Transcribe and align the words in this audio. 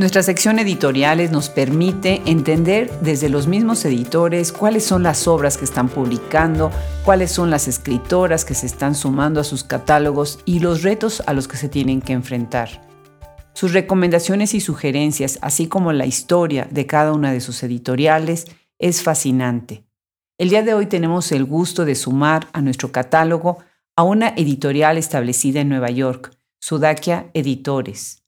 Nuestra 0.00 0.22
sección 0.22 0.58
editoriales 0.58 1.30
nos 1.30 1.50
permite 1.50 2.22
entender 2.24 2.90
desde 3.02 3.28
los 3.28 3.46
mismos 3.46 3.84
editores 3.84 4.50
cuáles 4.50 4.82
son 4.82 5.02
las 5.02 5.28
obras 5.28 5.58
que 5.58 5.66
están 5.66 5.90
publicando, 5.90 6.70
cuáles 7.04 7.30
son 7.30 7.50
las 7.50 7.68
escritoras 7.68 8.46
que 8.46 8.54
se 8.54 8.64
están 8.64 8.94
sumando 8.94 9.42
a 9.42 9.44
sus 9.44 9.62
catálogos 9.62 10.38
y 10.46 10.60
los 10.60 10.82
retos 10.82 11.22
a 11.26 11.34
los 11.34 11.48
que 11.48 11.58
se 11.58 11.68
tienen 11.68 12.00
que 12.00 12.14
enfrentar. 12.14 12.80
Sus 13.52 13.74
recomendaciones 13.74 14.54
y 14.54 14.60
sugerencias, 14.60 15.38
así 15.42 15.68
como 15.68 15.92
la 15.92 16.06
historia 16.06 16.66
de 16.70 16.86
cada 16.86 17.12
una 17.12 17.30
de 17.30 17.42
sus 17.42 17.62
editoriales, 17.62 18.46
es 18.78 19.02
fascinante. 19.02 19.84
El 20.38 20.48
día 20.48 20.62
de 20.62 20.72
hoy 20.72 20.86
tenemos 20.86 21.30
el 21.30 21.44
gusto 21.44 21.84
de 21.84 21.94
sumar 21.94 22.48
a 22.54 22.62
nuestro 22.62 22.90
catálogo 22.90 23.58
a 23.96 24.02
una 24.04 24.30
editorial 24.30 24.96
establecida 24.96 25.60
en 25.60 25.68
Nueva 25.68 25.90
York, 25.90 26.34
Sudakia 26.58 27.26
Editores 27.34 28.19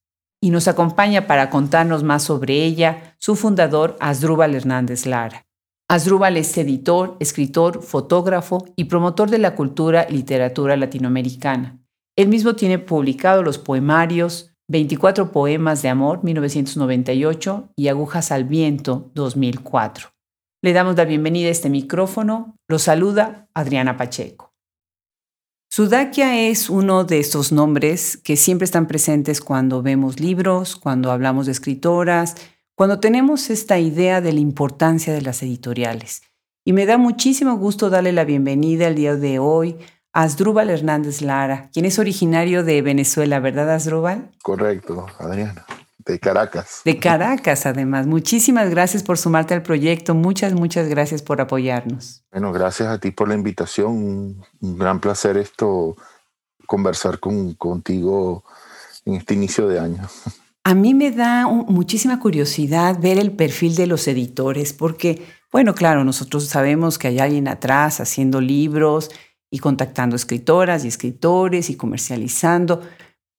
y 0.43 0.51
nos 0.51 0.67
acompaña 0.67 1.27
para 1.27 1.49
contarnos 1.49 2.03
más 2.03 2.25
sobre 2.25 2.65
ella 2.65 3.15
su 3.19 3.37
fundador 3.37 3.97
Asdrúbal 4.01 4.55
Hernández 4.55 5.07
Lara. 5.07 5.47
Asdrúbal 5.89 6.37
es 6.37 6.59
editor, 6.59 7.17
escritor, 7.21 7.83
fotógrafo 7.83 8.67
y 8.75 8.85
promotor 8.85 9.31
de 9.31 9.39
la 9.39 9.55
cultura 9.55 10.07
y 10.09 10.15
literatura 10.15 10.77
latinoamericana. 10.77 11.79
Él 12.17 12.29
mismo 12.29 12.57
tiene 12.57 12.79
publicado 12.79 13.43
los 13.43 13.59
poemarios 13.59 14.53
24 14.69 15.31
Poemas 15.31 15.81
de 15.83 15.91
Amor 15.91 16.25
1998 16.25 17.71
y 17.77 17.89
Agujas 17.89 18.33
al 18.33 18.45
Viento 18.45 19.13
2004. 19.15 20.09
Le 20.61 20.73
damos 20.73 20.97
la 20.97 21.05
bienvenida 21.05 21.49
a 21.49 21.53
este 21.53 21.71
micrófono. 21.71 22.57
Lo 22.69 22.79
saluda 22.79 23.49
Adriana 23.55 23.97
Pacheco. 23.97 24.52
Sudakia 25.75 26.39
es 26.39 26.69
uno 26.69 27.05
de 27.05 27.19
estos 27.19 27.51
nombres 27.51 28.19
que 28.19 28.37
siempre 28.37 28.67
están 28.67 28.87
presentes 28.87 29.41
cuando 29.41 29.81
vemos 29.81 30.21
libros, 30.21 30.77
cuando 30.77 31.11
hablamos 31.11 31.47
de 31.47 31.53
escritoras, 31.53 32.35
cuando 32.75 33.01
tenemos 33.01 33.49
esta 33.49 33.79
idea 33.79 34.21
de 34.21 34.35
la 34.35 34.41
importancia 34.41 35.15
de 35.15 35.23
las 35.23 35.43
editoriales. 35.43 36.25
Y 36.63 36.75
me 36.75 36.85
da 36.85 36.99
muchísimo 36.99 37.57
gusto 37.57 37.89
darle 37.89 38.13
la 38.13 38.27
bienvenida 38.27 38.87
el 38.87 38.97
día 38.97 39.17
de 39.17 39.39
hoy 39.39 39.79
a 40.13 40.25
Asdrúbal 40.25 40.69
Hernández 40.69 41.23
Lara, 41.23 41.71
quien 41.73 41.87
es 41.87 41.99
originario 41.99 42.65
de 42.65 42.83
Venezuela, 42.83 43.41
¿verdad, 43.41 43.71
Asdrúbal? 43.71 44.31
Correcto, 44.43 45.07
Adriana. 45.19 45.65
De 46.05 46.19
Caracas. 46.19 46.83
De 46.85 46.99
Caracas, 46.99 47.67
además. 47.67 48.07
Muchísimas 48.07 48.71
gracias 48.71 49.03
por 49.03 49.19
sumarte 49.19 49.55
al 49.55 49.63
proyecto. 49.63 50.15
Muchas, 50.15 50.53
muchas 50.53 50.89
gracias 50.89 51.23
por 51.23 51.41
apoyarnos. 51.41 52.25
Bueno, 52.31 52.53
gracias 52.53 52.89
a 52.89 52.99
ti 52.99 53.11
por 53.11 53.29
la 53.29 53.35
invitación. 53.35 54.43
Un, 54.61 54.79
gran 54.79 55.01
placer 55.01 55.37
esto, 55.37 55.97
conversar 56.67 57.21
con, 57.21 57.55
contigo 57.55 58.45
en 59.05 59.15
este 59.15 59.35
inicio 59.35 59.69
de 59.69 59.81
año. 59.81 60.09
A 60.65 60.75
mí 60.75 60.95
me 60.95 61.11
da 61.11 61.49
muchísima 61.49 62.21
curiosidad 62.21 62.97
ver 63.01 63.19
el 63.19 63.33
perfil 63.33 63.75
de 63.75 63.89
los 63.89 64.07
editores, 64.07 64.73
porque, 64.73 65.27
bueno, 65.51 65.75
claro, 65.75 66.05
nosotros 66.05 66.47
sabemos 66.47 66.99
que 66.99 67.09
hay 67.09 67.19
alguien 67.19 67.49
atrás 67.49 68.01
haciendo 68.01 68.41
libros 68.41 69.11
y 69.51 69.59
contactando 69.59 70.15
escritoras 70.15 70.85
y 70.85 70.89
escritores 70.89 71.69
y 71.69 71.75
comercializando, 71.75 72.81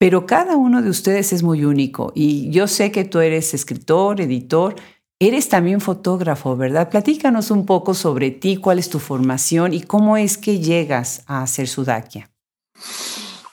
pero 0.04 0.26
cada 0.26 0.58
uno 0.58 0.82
de 0.82 0.90
ustedes 0.90 1.32
es 1.32 1.44
muy 1.44 1.64
único 1.64 2.12
y 2.14 2.50
yo 2.50 2.68
sé 2.68 2.92
que 2.92 3.06
tú 3.06 3.20
eres 3.20 3.54
escritor, 3.54 4.20
editor, 4.20 4.76
eres 5.18 5.48
también 5.48 5.80
fotógrafo, 5.80 6.58
¿verdad? 6.58 6.90
Platícanos 6.90 7.52
un 7.52 7.66
poco 7.66 7.94
sobre 7.94 8.30
ti, 8.30 8.58
cuál 8.58 8.80
es 8.80 8.90
tu 8.90 9.00
formación 9.00 9.74
y 9.74 9.82
cómo 9.82 10.18
es 10.18 10.38
que 10.38 10.60
llegas 10.60 11.24
a 11.26 11.42
hacer 11.42 11.70
Sudakia. 11.70 12.30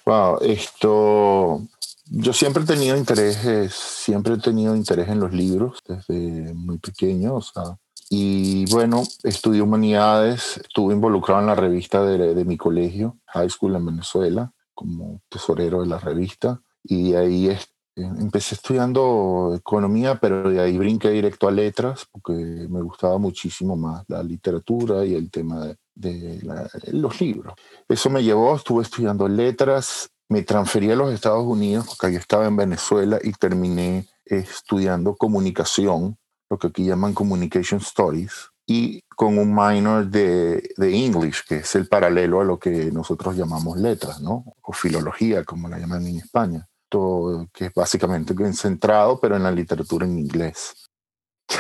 Wow, 0.05 0.39
esto 0.41 1.63
yo 2.07 2.33
siempre 2.33 2.65
he 2.65 2.67
tenido 2.67 2.97
interés, 2.97 3.73
siempre 3.73 4.35
he 4.35 4.39
tenido 4.39 4.75
interés 4.75 5.09
en 5.09 5.21
los 5.21 5.33
libros 5.33 5.79
desde 5.87 6.53
muy 6.53 6.79
pequeño, 6.79 7.37
o 7.37 7.43
sea, 7.43 7.79
y 8.09 8.69
bueno, 8.73 9.05
estudié 9.23 9.63
humanidades, 9.63 10.57
estuve 10.57 10.95
involucrado 10.95 11.43
en 11.43 11.47
la 11.47 11.55
revista 11.55 12.05
de, 12.05 12.35
de, 12.35 12.45
mi 12.45 12.57
colegio, 12.57 13.19
High 13.27 13.51
School 13.51 13.77
en 13.77 13.87
Venezuela, 13.87 14.53
como 14.75 15.21
tesorero 15.29 15.81
de 15.81 15.87
la 15.87 15.99
revista 15.99 16.61
y 16.83 17.15
ahí 17.15 17.57
empecé 17.97 18.55
estudiando 18.55 19.55
economía, 19.57 20.19
pero 20.21 20.51
de 20.51 20.61
ahí 20.61 20.79
brinqué 20.79 21.11
directo 21.11 21.49
a 21.49 21.51
letras 21.51 22.07
porque 22.11 22.33
me 22.33 22.81
gustaba 22.83 23.19
muchísimo 23.19 23.77
más 23.77 24.05
la 24.09 24.23
literatura 24.23 25.05
y 25.05 25.15
el 25.15 25.31
tema 25.31 25.67
de, 25.95 26.41
los 26.93 27.21
libros. 27.21 27.55
Eso 27.89 28.09
me 28.09 28.23
llevó, 28.23 28.57
estuve 28.57 28.83
estudiando 28.83 29.29
letras, 29.29 30.09
me 30.29 30.43
transferí 30.43 30.91
a 30.91 30.97
los 30.97 31.13
Estados 31.13 31.45
Unidos 31.45 31.87
porque 31.89 32.15
yo 32.15 32.19
estaba 32.19 32.47
en 32.47 32.57
Venezuela 32.57 33.19
y 33.23 33.33
terminé 33.33 34.07
estudiando 34.25 35.17
comunicación, 35.17 36.17
lo 36.49 36.59
que 36.59 36.69
aquí 36.69 36.85
llaman 36.87 37.13
Communication 37.13 37.81
Studies 37.81 38.51
y 38.73 39.03
con 39.17 39.37
un 39.37 39.53
minor 39.53 40.07
de, 40.07 40.63
de, 40.77 41.05
English, 41.05 41.45
que 41.45 41.57
es 41.57 41.75
el 41.75 41.89
paralelo 41.89 42.41
a 42.41 42.45
lo 42.45 42.57
que 42.57 42.93
nosotros 42.93 43.37
llamamos 43.37 43.77
letras, 43.79 44.21
¿no? 44.21 44.45
O 44.63 44.73
filología, 44.73 45.43
como 45.43 45.69
la 45.69 45.77
llaman 45.77 46.07
en 46.07 46.19
España. 46.19 46.69
Todo, 46.89 47.49
que 47.53 47.67
es 47.67 47.75
básicamente 47.75 48.33
centrado, 48.53 49.19
pero 49.19 49.35
en 49.35 49.43
la 49.43 49.51
literatura 49.51 50.07
en 50.07 50.21
inglés. 50.21 50.89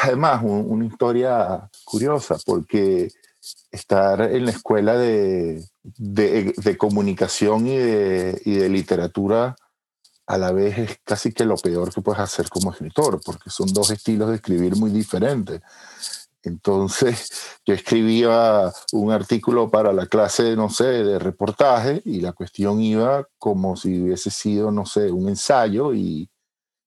además, 0.05 0.41
una 0.45 0.85
historia 0.85 1.69
curiosa, 1.85 2.37
porque 2.47 3.11
estar 3.73 4.21
en 4.21 4.45
la 4.45 4.53
escuela 4.53 4.97
de, 4.97 5.65
de, 5.83 6.55
de 6.57 6.79
comunicación 6.79 7.67
y 7.67 7.77
de, 7.77 8.41
y 8.45 8.55
de 8.55 8.69
literatura 8.69 9.57
a 10.31 10.39
la 10.39 10.53
vez 10.53 10.79
es 10.79 11.01
casi 11.03 11.33
que 11.33 11.45
lo 11.45 11.57
peor 11.57 11.93
que 11.93 12.03
puedes 12.03 12.21
hacer 12.21 12.49
como 12.49 12.71
escritor, 12.71 13.21
porque 13.25 13.51
son 13.51 13.73
dos 13.73 13.91
estilos 13.91 14.29
de 14.29 14.37
escribir 14.37 14.77
muy 14.77 14.93
diferentes. 14.93 15.61
Entonces 16.43 17.31
yo 17.67 17.75
escribía 17.75 18.73
un 18.93 19.13
artículo 19.13 19.71
para 19.71 19.93
la 19.93 20.07
clase, 20.07 20.57
no 20.57 20.71
sé, 20.71 20.85
de 20.85 21.19
reportaje 21.19 22.03
y 22.05 22.21
la 22.21 22.33
cuestión 22.33 22.81
iba 22.81 23.27
como 23.39 23.77
si 23.77 24.01
hubiese 24.03 24.31
sido, 24.31 24.71
no 24.71 24.87
sé, 24.87 25.11
un 25.11 25.29
ensayo 25.29 25.95
y 25.95 26.31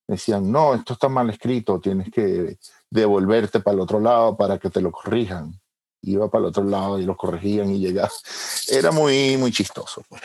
decían, 0.06 0.50
no, 0.50 0.74
esto 0.74 0.94
está 0.94 1.08
mal 1.08 1.30
escrito, 1.30 1.80
tienes 1.80 2.10
que 2.10 2.58
devolverte 2.90 3.60
para 3.60 3.74
el 3.74 3.80
otro 3.80 4.00
lado 4.00 4.36
para 4.36 4.58
que 4.58 4.70
te 4.70 4.80
lo 4.80 4.92
corrijan. 4.92 5.60
Iba 6.02 6.30
para 6.30 6.42
el 6.42 6.48
otro 6.48 6.64
lado 6.64 7.00
y 7.00 7.04
lo 7.04 7.16
corregían 7.16 7.70
y 7.70 7.78
llegaba. 7.78 8.10
Era 8.68 8.90
muy, 8.92 9.36
muy 9.38 9.50
chistoso. 9.52 10.04
Pues. 10.08 10.22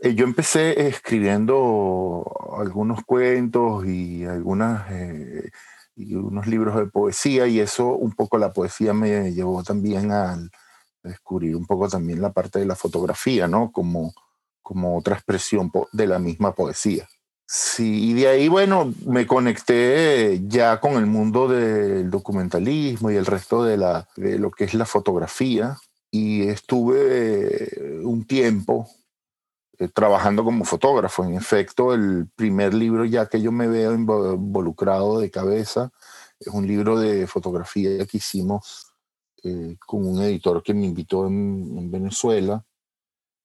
Eh, 0.00 0.14
yo 0.14 0.24
empecé 0.24 0.88
escribiendo 0.88 2.24
algunos 2.58 3.04
cuentos 3.04 3.86
y 3.86 4.24
algunas... 4.24 4.90
Eh, 4.90 5.50
y 5.98 6.14
unos 6.14 6.46
libros 6.46 6.76
de 6.76 6.86
poesía 6.86 7.46
y 7.48 7.58
eso 7.58 7.88
un 7.88 8.12
poco 8.12 8.38
la 8.38 8.52
poesía 8.52 8.94
me 8.94 9.32
llevó 9.32 9.62
también 9.64 10.12
a 10.12 10.38
descubrir 11.02 11.56
un 11.56 11.66
poco 11.66 11.88
también 11.88 12.22
la 12.22 12.32
parte 12.32 12.60
de 12.60 12.66
la 12.66 12.76
fotografía, 12.76 13.48
¿no? 13.48 13.72
Como, 13.72 14.14
como 14.62 14.96
otra 14.96 15.16
expresión 15.16 15.72
de 15.92 16.06
la 16.06 16.18
misma 16.18 16.54
poesía. 16.54 17.08
Sí, 17.46 18.10
y 18.10 18.12
de 18.12 18.28
ahí, 18.28 18.48
bueno, 18.48 18.92
me 19.06 19.26
conecté 19.26 20.40
ya 20.46 20.80
con 20.80 20.96
el 20.96 21.06
mundo 21.06 21.48
del 21.48 22.10
documentalismo 22.10 23.10
y 23.10 23.16
el 23.16 23.26
resto 23.26 23.64
de, 23.64 23.78
la, 23.78 24.06
de 24.16 24.38
lo 24.38 24.50
que 24.50 24.64
es 24.64 24.74
la 24.74 24.84
fotografía 24.84 25.78
y 26.10 26.46
estuve 26.46 28.00
un 28.04 28.26
tiempo 28.26 28.88
eh, 29.78 29.88
trabajando 29.88 30.44
como 30.44 30.64
fotógrafo. 30.64 31.24
En 31.24 31.34
efecto, 31.34 31.94
el 31.94 32.28
primer 32.34 32.74
libro 32.74 33.04
ya 33.04 33.26
que 33.26 33.40
yo 33.40 33.52
me 33.52 33.68
veo 33.68 33.94
involucrado 33.94 35.20
de 35.20 35.30
cabeza 35.30 35.92
es 36.40 36.48
un 36.48 36.66
libro 36.66 36.98
de 36.98 37.26
fotografía 37.26 38.04
que 38.06 38.18
hicimos 38.18 38.92
eh, 39.44 39.76
con 39.86 40.04
un 40.04 40.22
editor 40.22 40.62
que 40.62 40.74
me 40.74 40.86
invitó 40.86 41.26
en, 41.26 41.90
Venezuela. 41.90 42.64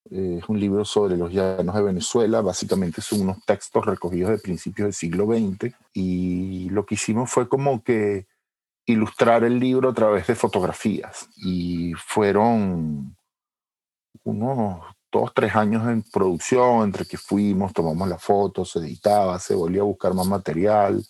Eh, 0.09 0.39
es 0.41 0.49
un 0.49 0.59
libro 0.59 0.83
sobre 0.85 1.17
los 1.17 1.31
llanos 1.31 1.75
de 1.75 1.81
Venezuela. 1.83 2.41
Básicamente 2.41 3.01
son 3.01 3.21
unos 3.21 3.45
textos 3.45 3.85
recogidos 3.85 4.31
de 4.31 4.39
principios 4.39 4.87
del 4.87 4.93
siglo 4.93 5.27
XX. 5.27 5.73
Y 5.93 6.69
lo 6.71 6.85
que 6.85 6.95
hicimos 6.95 7.29
fue 7.29 7.47
como 7.47 7.83
que 7.83 8.27
ilustrar 8.85 9.43
el 9.43 9.59
libro 9.59 9.89
a 9.89 9.93
través 9.93 10.27
de 10.27 10.35
fotografías. 10.35 11.29
Y 11.37 11.93
fueron 11.93 13.15
unos 14.23 14.83
dos, 15.13 15.31
tres 15.33 15.55
años 15.55 15.87
en 15.87 16.01
producción, 16.01 16.83
entre 16.83 17.05
que 17.05 17.17
fuimos, 17.17 17.71
tomamos 17.71 18.09
las 18.09 18.21
fotos, 18.21 18.71
se 18.71 18.79
editaba, 18.79 19.39
se 19.39 19.53
volvía 19.53 19.81
a 19.81 19.85
buscar 19.85 20.13
más 20.13 20.27
material, 20.27 21.05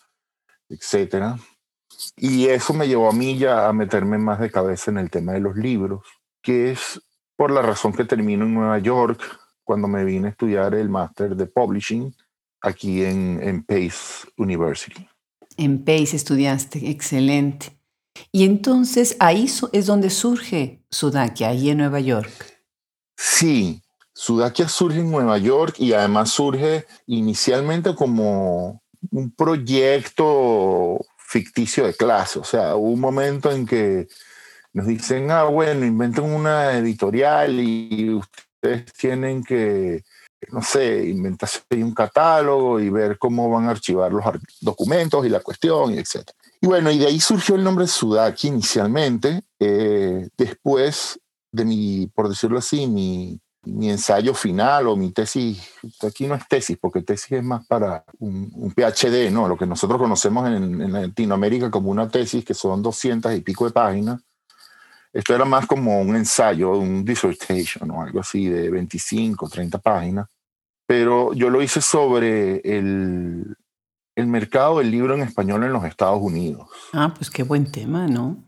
etc. 0.70 1.36
Y 2.18 2.48
eso 2.48 2.74
me 2.74 2.88
llevó 2.88 3.10
a 3.10 3.14
mí 3.14 3.38
ya 3.38 3.68
a 3.68 3.74
meterme 3.74 4.18
más 4.18 4.40
de 4.40 4.52
cabeza 4.52 4.92
en 4.92 4.98
el 4.98 5.10
tema 5.10 5.32
de 5.32 5.40
los 5.40 5.56
libros, 5.56 6.06
que 6.42 6.72
es 6.72 7.02
por 7.38 7.50
la 7.50 7.62
razón 7.62 7.94
que 7.94 8.04
termino 8.04 8.44
en 8.46 8.54
Nueva 8.54 8.78
York, 8.80 9.22
cuando 9.64 9.88
me 9.88 10.04
vine 10.04 10.28
a 10.28 10.32
estudiar 10.32 10.76
el 10.76 10.90
máster 10.90 11.36
de 11.36 11.46
Publishing 11.46 12.14
aquí 12.62 13.04
en, 13.04 13.40
en 13.42 13.64
Pace 13.64 14.28
University. 14.38 15.08
En 15.56 15.84
Pace 15.86 16.16
estudiaste, 16.16 16.90
excelente. 16.90 17.78
Y 18.32 18.44
entonces 18.44 19.16
ahí 19.20 19.50
es 19.72 19.86
donde 19.86 20.10
surge 20.10 20.84
Sudakia, 20.90 21.50
ahí 21.50 21.70
en 21.70 21.78
Nueva 21.78 22.02
York. 22.02 22.62
Sí, 23.18 23.83
Sudakia 24.14 24.68
surge 24.68 25.00
en 25.00 25.12
Nueva 25.12 25.38
York 25.38 25.76
y 25.80 25.94
además 25.94 26.30
surge 26.30 26.86
inicialmente 27.08 27.96
como, 27.96 28.84
un 29.12 29.32
proyecto 29.32 31.00
ficticio 31.18 31.86
de 31.86 31.94
clase. 31.94 32.40
O 32.40 32.44
sea, 32.44 32.76
hubo 32.76 32.90
un 32.90 33.00
momento 33.00 33.52
en 33.52 33.66
que 33.66 34.08
nos 34.74 34.88
dicen, 34.88 35.32
ah, 35.32 35.44
bueno, 35.44 35.86
inventen 35.86 36.26
una 36.26 36.78
editorial 36.78 37.60
y 37.60 38.14
ustedes 38.14 38.92
tienen 38.94 39.44
que, 39.44 40.04
no 40.52 40.62
sé, 40.62 41.06
inventarse 41.08 41.62
un 41.72 41.94
catálogo 41.94 42.80
y 42.80 42.90
ver 42.90 43.18
cómo 43.18 43.50
van 43.50 43.68
a 43.68 43.72
archivar 43.72 44.12
los 44.12 44.24
documentos 44.62 45.26
y 45.26 45.30
la 45.30 45.42
cuestión, 45.42 45.94
y 45.94 46.00
etc. 46.00 46.30
Y 46.62 46.68
bueno, 46.68 46.90
y 46.92 46.98
de 46.98 47.08
ahí 47.08 47.20
surgió 47.20 47.56
el 47.56 47.64
nombre 47.64 47.88
Sudaki 47.88 48.48
inicialmente. 48.48 49.44
Eh, 49.60 50.30
después 50.38 51.20
de 51.52 51.66
mi, 51.66 52.08
por 52.08 52.30
decirlo 52.30 52.58
así, 52.58 52.88
mi, 52.88 53.40
mi 53.66 53.90
ensayo 53.90 54.34
final 54.34 54.88
o 54.88 54.96
mi 54.96 55.12
tesis, 55.12 55.62
aquí 56.06 56.28
no 56.28 56.36
es 56.36 56.48
tesis, 56.48 56.78
porque 56.80 57.02
tesis 57.02 57.32
es 57.34 57.44
más 57.44 57.66
para 57.66 58.04
un, 58.20 58.74
PhD, 58.76 59.32
¿no? 59.32 59.48
Lo 59.48 59.58
que 59.58 59.66
nosotros 59.66 60.00
conocemos 60.00 60.48
en, 60.48 60.82
en, 60.82 60.92
Latinoamérica 60.92 61.72
como 61.72 61.90
una 61.90 62.10
tesis, 62.10 62.44
que 62.44 62.54
son 62.54 62.82
200 62.82 63.34
y 63.36 63.42
pico 63.42 63.66
de 63.66 63.72
páginas. 63.72 64.22
Esto 65.14 65.36
era 65.36 65.46
más 65.46 65.68
como 65.68 66.02
un 66.02 66.16
ensayo, 66.16 66.72
un 66.72 67.06
dissertation 67.06 67.90
o 67.92 68.02
algo 68.02 68.20
así 68.20 68.48
de 68.48 68.70
25, 68.70 69.48
30 69.48 69.78
páginas. 69.78 70.28
Pero 70.86 71.34
yo 71.34 71.50
lo 71.50 71.62
hice 71.62 71.82
sobre 71.82 72.58
el, 72.66 73.56
el 74.16 74.28
mercado 74.28 74.80
del 74.80 74.92
libro 74.92 75.14
en 75.14 75.22
español 75.22 75.64
en 75.64 75.72
los 75.72 75.86
Estados 75.86 76.20
Unidos. 76.22 76.68
Ah, 76.92 77.14
pues 77.16 77.30
qué 77.30 77.44
buen 77.44 77.72
tema, 77.72 78.08
¿no? 78.08 78.44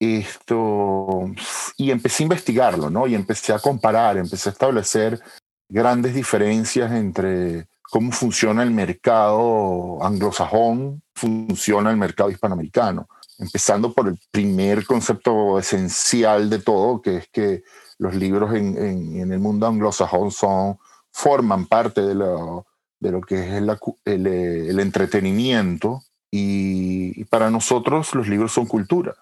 Esto, 0.00 1.30
y 1.76 1.90
empecé 1.90 2.22
a 2.22 2.24
investigarlo, 2.24 2.88
¿no? 2.88 3.06
Y 3.06 3.14
empecé 3.14 3.52
a 3.52 3.58
comparar, 3.58 4.16
empecé 4.16 4.48
a 4.48 4.52
establecer 4.52 5.20
grandes 5.68 6.14
diferencias 6.14 6.90
entre 6.92 7.68
cómo 7.82 8.10
funciona 8.10 8.62
el 8.62 8.70
mercado 8.70 10.02
anglosajón, 10.02 11.02
funciona 11.14 11.90
el 11.90 11.98
mercado 11.98 12.30
hispanoamericano. 12.30 13.08
Empezando 13.38 13.92
por 13.92 14.08
el 14.08 14.18
primer 14.30 14.86
concepto 14.86 15.58
esencial 15.58 16.48
de 16.48 16.60
todo, 16.60 17.02
que 17.02 17.16
es 17.18 17.28
que 17.28 17.62
los 17.98 18.14
libros 18.14 18.54
en, 18.54 19.30
el 19.30 19.38
mundo 19.38 19.66
anglosajón 19.66 20.30
son, 20.30 20.78
forman 21.12 21.66
parte 21.66 22.00
de 22.00 22.14
lo, 22.14 22.66
de 23.00 23.10
lo 23.10 23.20
que 23.20 23.40
es 23.40 23.62
el, 24.06 24.80
entretenimiento 24.80 26.02
y 26.30 27.22
para 27.26 27.50
nosotros 27.50 28.14
los 28.14 28.28
libros 28.28 28.52
son 28.52 28.64
cultura. 28.64 29.14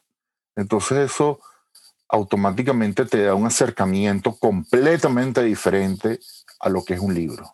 Entonces 0.59 1.13
eso 1.13 1.39
automáticamente 2.09 3.05
te 3.05 3.23
da 3.23 3.35
un 3.35 3.47
acercamiento 3.47 4.35
completamente 4.35 5.43
diferente 5.45 6.19
a 6.59 6.69
lo 6.69 6.83
que 6.83 6.95
es 6.95 7.01
un 7.01 7.15
libro. 7.15 7.53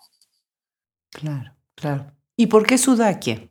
Claro, 1.10 1.54
claro. 1.74 2.10
¿Y 2.34 2.46
por 2.46 2.66
qué 2.66 2.78
Sudakia? 2.78 3.46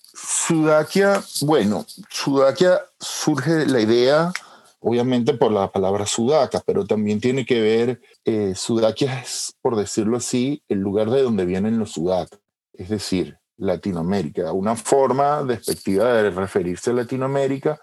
Sudakia, 0.00 1.22
bueno, 1.42 1.86
Sudakia 2.10 2.80
surge 2.98 3.66
la 3.66 3.80
idea, 3.80 4.32
obviamente 4.80 5.34
por 5.34 5.52
la 5.52 5.70
palabra 5.70 6.04
Sudaka, 6.04 6.60
pero 6.66 6.84
también 6.86 7.20
tiene 7.20 7.46
que 7.46 7.60
ver, 7.60 8.00
eh, 8.24 8.54
Sudakia 8.56 9.20
es, 9.20 9.54
por 9.60 9.76
decirlo 9.76 10.16
así, 10.16 10.62
el 10.68 10.80
lugar 10.80 11.10
de 11.10 11.22
donde 11.22 11.44
vienen 11.44 11.78
los 11.78 11.92
Sudakas, 11.92 12.40
es 12.72 12.88
decir, 12.88 13.38
Latinoamérica. 13.56 14.52
Una 14.52 14.74
forma 14.74 15.44
despectiva 15.44 16.12
de 16.12 16.30
referirse 16.30 16.90
a 16.90 16.94
Latinoamérica 16.94 17.80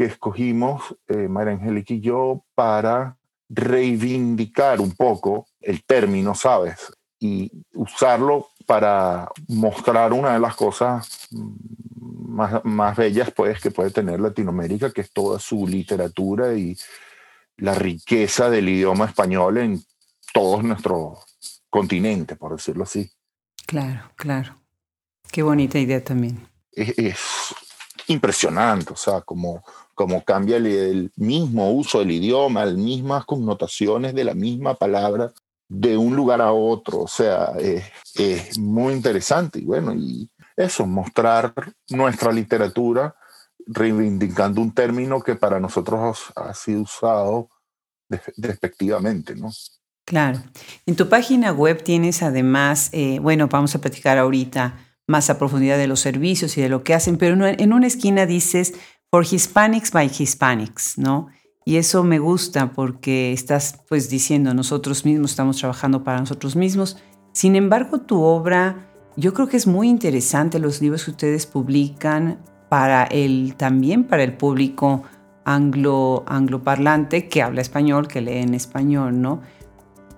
que 0.00 0.06
escogimos, 0.06 0.96
eh, 1.08 1.28
María 1.28 1.52
Angélica 1.52 1.92
y 1.92 2.00
yo, 2.00 2.42
para 2.54 3.18
reivindicar 3.50 4.80
un 4.80 4.92
poco 4.92 5.46
el 5.60 5.84
término, 5.84 6.34
¿sabes? 6.34 6.90
Y 7.18 7.52
usarlo 7.74 8.48
para 8.64 9.28
mostrar 9.48 10.14
una 10.14 10.32
de 10.32 10.40
las 10.40 10.56
cosas 10.56 11.28
más, 11.30 12.64
más 12.64 12.96
bellas 12.96 13.30
pues, 13.30 13.60
que 13.60 13.70
puede 13.70 13.90
tener 13.90 14.20
Latinoamérica, 14.20 14.90
que 14.90 15.02
es 15.02 15.12
toda 15.12 15.38
su 15.38 15.66
literatura 15.66 16.54
y 16.54 16.74
la 17.58 17.74
riqueza 17.74 18.48
del 18.48 18.70
idioma 18.70 19.04
español 19.04 19.58
en 19.58 19.84
todo 20.32 20.62
nuestro 20.62 21.18
continente, 21.68 22.36
por 22.36 22.56
decirlo 22.56 22.84
así. 22.84 23.12
Claro, 23.66 24.10
claro. 24.16 24.56
Qué 25.30 25.42
bonita 25.42 25.78
idea 25.78 26.02
también. 26.02 26.48
Es, 26.72 26.96
es 26.96 27.18
impresionante, 28.06 28.94
o 28.94 28.96
sea, 28.96 29.20
como 29.20 29.62
como 30.00 30.24
cambia 30.24 30.56
el, 30.56 31.12
mismo 31.16 31.72
uso 31.72 31.98
del 31.98 32.12
idioma, 32.12 32.64
las 32.64 32.74
mismas 32.74 33.26
connotaciones 33.26 34.14
de 34.14 34.24
la 34.24 34.32
misma 34.32 34.72
palabra 34.72 35.30
de 35.68 35.98
un 35.98 36.16
lugar 36.16 36.40
a 36.40 36.52
otro. 36.52 37.00
O 37.00 37.06
sea, 37.06 37.52
es, 38.14 38.58
muy 38.58 38.94
interesante. 38.94 39.58
Y 39.58 39.66
bueno, 39.66 39.92
y 39.94 40.30
eso, 40.56 40.86
mostrar 40.86 41.52
nuestra 41.90 42.32
literatura 42.32 43.14
reivindicando 43.66 44.62
un 44.62 44.72
término 44.72 45.20
que 45.20 45.34
para 45.34 45.60
nosotros 45.60 46.32
ha 46.34 46.54
sido 46.54 46.80
usado 46.80 47.50
despectivamente, 48.36 49.36
¿no? 49.36 49.50
Claro. 50.06 50.42
En 50.86 50.96
tu 50.96 51.10
página 51.10 51.52
web 51.52 51.84
tienes 51.84 52.22
además, 52.22 52.88
eh, 52.92 53.18
bueno, 53.18 53.48
vamos 53.48 53.74
a 53.74 53.82
platicar 53.82 54.16
ahorita 54.16 54.78
más 55.06 55.28
a 55.28 55.36
profundidad 55.38 55.76
de 55.76 55.88
los 55.88 56.00
servicios 56.00 56.56
y 56.56 56.62
de 56.62 56.70
lo 56.70 56.84
que 56.84 56.94
hacen, 56.94 57.18
pero 57.18 57.46
en 57.46 57.72
una 57.74 57.86
esquina 57.86 58.24
dices 58.24 58.72
For 59.12 59.24
Hispanics 59.24 59.90
by 59.90 60.08
Hispanics, 60.08 60.96
¿no? 60.96 61.30
Y 61.64 61.78
eso 61.78 62.04
me 62.04 62.20
gusta 62.20 62.70
porque 62.70 63.32
estás 63.32 63.80
pues 63.88 64.08
diciendo 64.08 64.54
nosotros 64.54 65.04
mismos 65.04 65.32
estamos 65.32 65.56
trabajando 65.56 66.04
para 66.04 66.20
nosotros 66.20 66.54
mismos. 66.54 66.96
Sin 67.32 67.56
embargo, 67.56 68.02
tu 68.02 68.22
obra, 68.22 68.88
yo 69.16 69.34
creo 69.34 69.48
que 69.48 69.56
es 69.56 69.66
muy 69.66 69.88
interesante 69.88 70.60
los 70.60 70.80
libros 70.80 71.04
que 71.04 71.10
ustedes 71.10 71.46
publican 71.46 72.38
para 72.68 73.02
el 73.02 73.56
también 73.56 74.04
para 74.04 74.22
el 74.22 74.36
público 74.36 75.02
anglo 75.44 76.22
angloparlante 76.28 77.28
que 77.28 77.42
habla 77.42 77.62
español, 77.62 78.06
que 78.06 78.20
lee 78.20 78.38
en 78.38 78.54
español, 78.54 79.20
¿no? 79.20 79.40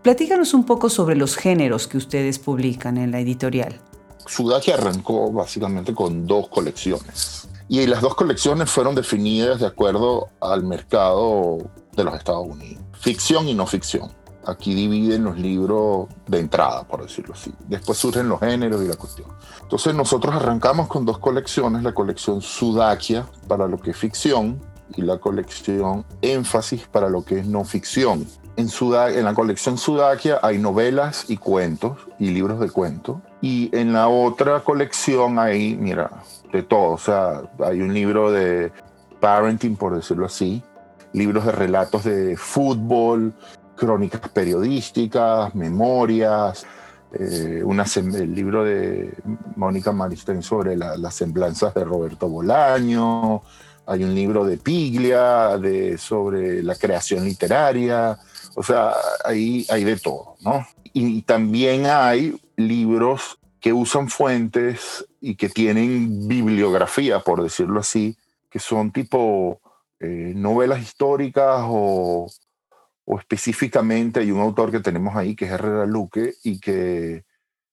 Platícanos 0.02 0.52
un 0.52 0.64
poco 0.64 0.90
sobre 0.90 1.16
los 1.16 1.36
géneros 1.36 1.88
que 1.88 1.96
ustedes 1.96 2.38
publican 2.38 2.98
en 2.98 3.10
la 3.12 3.20
editorial. 3.20 3.80
Sudakia 4.26 4.74
arrancó 4.74 5.32
básicamente 5.32 5.94
con 5.94 6.26
dos 6.26 6.48
colecciones 6.48 7.48
y 7.72 7.86
las 7.86 8.02
dos 8.02 8.14
colecciones 8.14 8.70
fueron 8.70 8.94
definidas 8.94 9.60
de 9.60 9.66
acuerdo 9.66 10.28
al 10.42 10.62
mercado 10.62 11.56
de 11.96 12.04
los 12.04 12.14
Estados 12.14 12.46
Unidos. 12.46 12.84
Ficción 13.00 13.48
y 13.48 13.54
no 13.54 13.66
ficción. 13.66 14.12
Aquí 14.46 14.74
dividen 14.74 15.24
los 15.24 15.38
libros 15.38 16.08
de 16.26 16.40
entrada, 16.40 16.86
por 16.86 17.02
decirlo 17.02 17.32
así. 17.32 17.50
Después 17.68 17.96
surgen 17.96 18.28
los 18.28 18.40
géneros 18.40 18.82
y 18.82 18.88
la 18.88 18.96
cuestión. 18.96 19.28
Entonces 19.62 19.94
nosotros 19.94 20.34
arrancamos 20.34 20.86
con 20.86 21.06
dos 21.06 21.16
colecciones, 21.16 21.82
la 21.82 21.94
colección 21.94 22.42
Sudakia 22.42 23.26
para 23.48 23.66
lo 23.66 23.78
que 23.78 23.92
es 23.92 23.96
ficción 23.96 24.60
y 24.94 25.00
la 25.00 25.16
colección 25.16 26.04
Énfasis 26.20 26.86
para 26.88 27.08
lo 27.08 27.24
que 27.24 27.38
es 27.38 27.46
no 27.46 27.64
ficción. 27.64 28.26
En, 28.58 28.68
en 28.68 29.24
la 29.24 29.32
colección 29.32 29.78
Sudakia 29.78 30.40
hay 30.42 30.58
novelas 30.58 31.24
y 31.28 31.38
cuentos 31.38 31.96
y 32.18 32.28
libros 32.32 32.60
de 32.60 32.68
cuentos. 32.68 33.16
Y 33.40 33.74
en 33.74 33.94
la 33.94 34.08
otra 34.08 34.60
colección 34.60 35.38
hay, 35.38 35.74
mira, 35.74 36.22
de 36.52 36.62
todo. 36.62 36.92
O 36.92 36.98
sea, 36.98 37.42
hay 37.64 37.80
un 37.80 37.92
libro 37.92 38.30
de 38.30 38.70
parenting, 39.20 39.76
por 39.76 39.94
decirlo 39.94 40.26
así, 40.26 40.62
libros 41.12 41.46
de 41.46 41.52
relatos 41.52 42.04
de 42.04 42.36
fútbol, 42.36 43.34
crónicas 43.76 44.20
periodísticas, 44.30 45.54
memorias, 45.54 46.66
eh, 47.12 47.62
el 47.62 48.34
libro 48.34 48.64
de 48.64 49.12
Mónica 49.56 49.92
Maristén 49.92 50.42
sobre 50.42 50.76
las 50.76 51.14
semblanzas 51.14 51.74
de 51.74 51.84
Roberto 51.84 52.28
Bolaño, 52.28 53.42
hay 53.86 54.04
un 54.04 54.14
libro 54.14 54.44
de 54.44 54.56
Piglia 54.56 55.58
de, 55.58 55.98
sobre 55.98 56.62
la 56.62 56.74
creación 56.76 57.24
literaria, 57.24 58.18
o 58.54 58.62
sea, 58.62 58.92
ahí 59.24 59.66
hay 59.68 59.84
de 59.84 59.96
todo, 59.96 60.36
¿no? 60.40 60.66
Y 60.92 61.22
también 61.22 61.86
hay 61.86 62.40
libros 62.56 63.38
que 63.60 63.72
usan 63.72 64.08
fuentes 64.08 65.06
y 65.22 65.36
que 65.36 65.48
tienen 65.48 66.26
bibliografía, 66.26 67.20
por 67.20 67.42
decirlo 67.42 67.78
así, 67.78 68.16
que 68.50 68.58
son 68.58 68.90
tipo 68.90 69.60
eh, 70.00 70.32
novelas 70.34 70.82
históricas 70.82 71.62
o, 71.62 72.28
o, 73.04 73.18
específicamente 73.18 74.20
hay 74.20 74.32
un 74.32 74.40
autor 74.40 74.72
que 74.72 74.80
tenemos 74.80 75.14
ahí 75.14 75.36
que 75.36 75.44
es 75.44 75.52
Herrera 75.52 75.86
Luque 75.86 76.34
y 76.42 76.58
que 76.58 77.24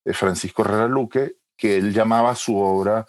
es 0.04 0.16
Francisco 0.16 0.62
Herrera 0.62 0.86
Luque, 0.86 1.34
que 1.56 1.76
él 1.76 1.92
llamaba 1.92 2.36
su 2.36 2.56
obra 2.56 3.04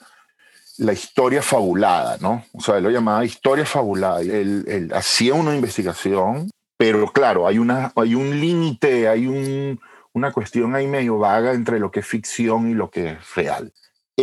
la 0.79 0.93
historia 0.93 1.43
fabulada, 1.43 2.17
¿no? 2.19 2.43
O 2.53 2.62
sea, 2.62 2.77
él 2.77 2.83
lo 2.83 2.89
llamaba 2.89 3.24
historia 3.24 3.65
fabulada. 3.65 4.21
Él, 4.21 4.65
él 4.67 4.91
hacía 4.93 5.36
una 5.36 5.53
investigación, 5.53 6.50
pero 6.77 7.12
claro, 7.12 7.48
hay, 7.48 7.60
una, 7.60 7.93
hay 7.95 8.15
un 8.15 8.39
límite, 8.39 9.07
hay 9.07 9.27
un, 9.27 9.79
una 10.13 10.31
cuestión 10.31 10.74
ahí 10.74 10.88
medio 10.88 11.19
vaga 11.19 11.53
entre 11.53 11.77
lo 11.77 11.91
que 11.91 12.00
es 12.00 12.07
ficción 12.07 12.71
y 12.71 12.74
lo 12.74 12.89
que 12.89 13.12
es 13.12 13.36
real. 13.36 13.71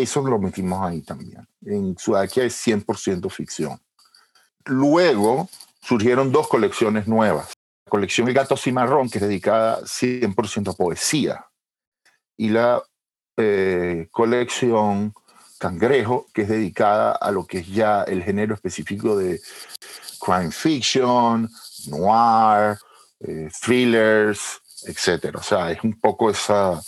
Eso 0.02 0.22
lo 0.22 0.38
metimos 0.38 0.80
ahí 0.82 1.02
también. 1.02 1.46
En 1.64 1.96
Sudakia 1.98 2.44
es 2.44 2.66
100% 2.66 3.30
ficción. 3.30 3.80
Luego 4.64 5.48
surgieron 5.80 6.30
dos 6.30 6.48
colecciones 6.48 7.08
nuevas. 7.08 7.52
La 7.86 7.90
colección 7.90 8.28
El 8.28 8.34
Gato 8.34 8.56
Cimarrón, 8.56 9.08
que 9.08 9.18
es 9.18 9.22
dedicada 9.22 9.80
100% 9.82 10.70
a 10.70 10.72
poesía. 10.74 11.46
Y 12.36 12.50
la 12.50 12.82
eh, 13.36 14.08
colección 14.10 15.12
Cangrejo, 15.58 16.26
que 16.32 16.42
es 16.42 16.48
dedicada 16.48 17.12
a 17.12 17.32
lo 17.32 17.44
que 17.44 17.58
es 17.58 17.68
ya 17.68 18.02
el 18.04 18.22
género 18.22 18.54
específico 18.54 19.16
de 19.16 19.40
crime 20.20 20.52
fiction, 20.52 21.50
noir, 21.88 22.78
eh, 23.20 23.48
thrillers, 23.60 24.60
etc. 24.86 25.34
O 25.34 25.42
sea, 25.42 25.72
es 25.72 25.82
un 25.82 25.98
poco 25.98 26.30
esa 26.30 26.80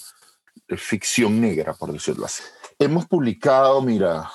ficción 0.77 1.41
negra, 1.41 1.75
por 1.75 1.93
decirlo 1.93 2.27
así. 2.27 2.43
Hemos 2.83 3.05
publicado, 3.05 3.83
mira, 3.83 4.31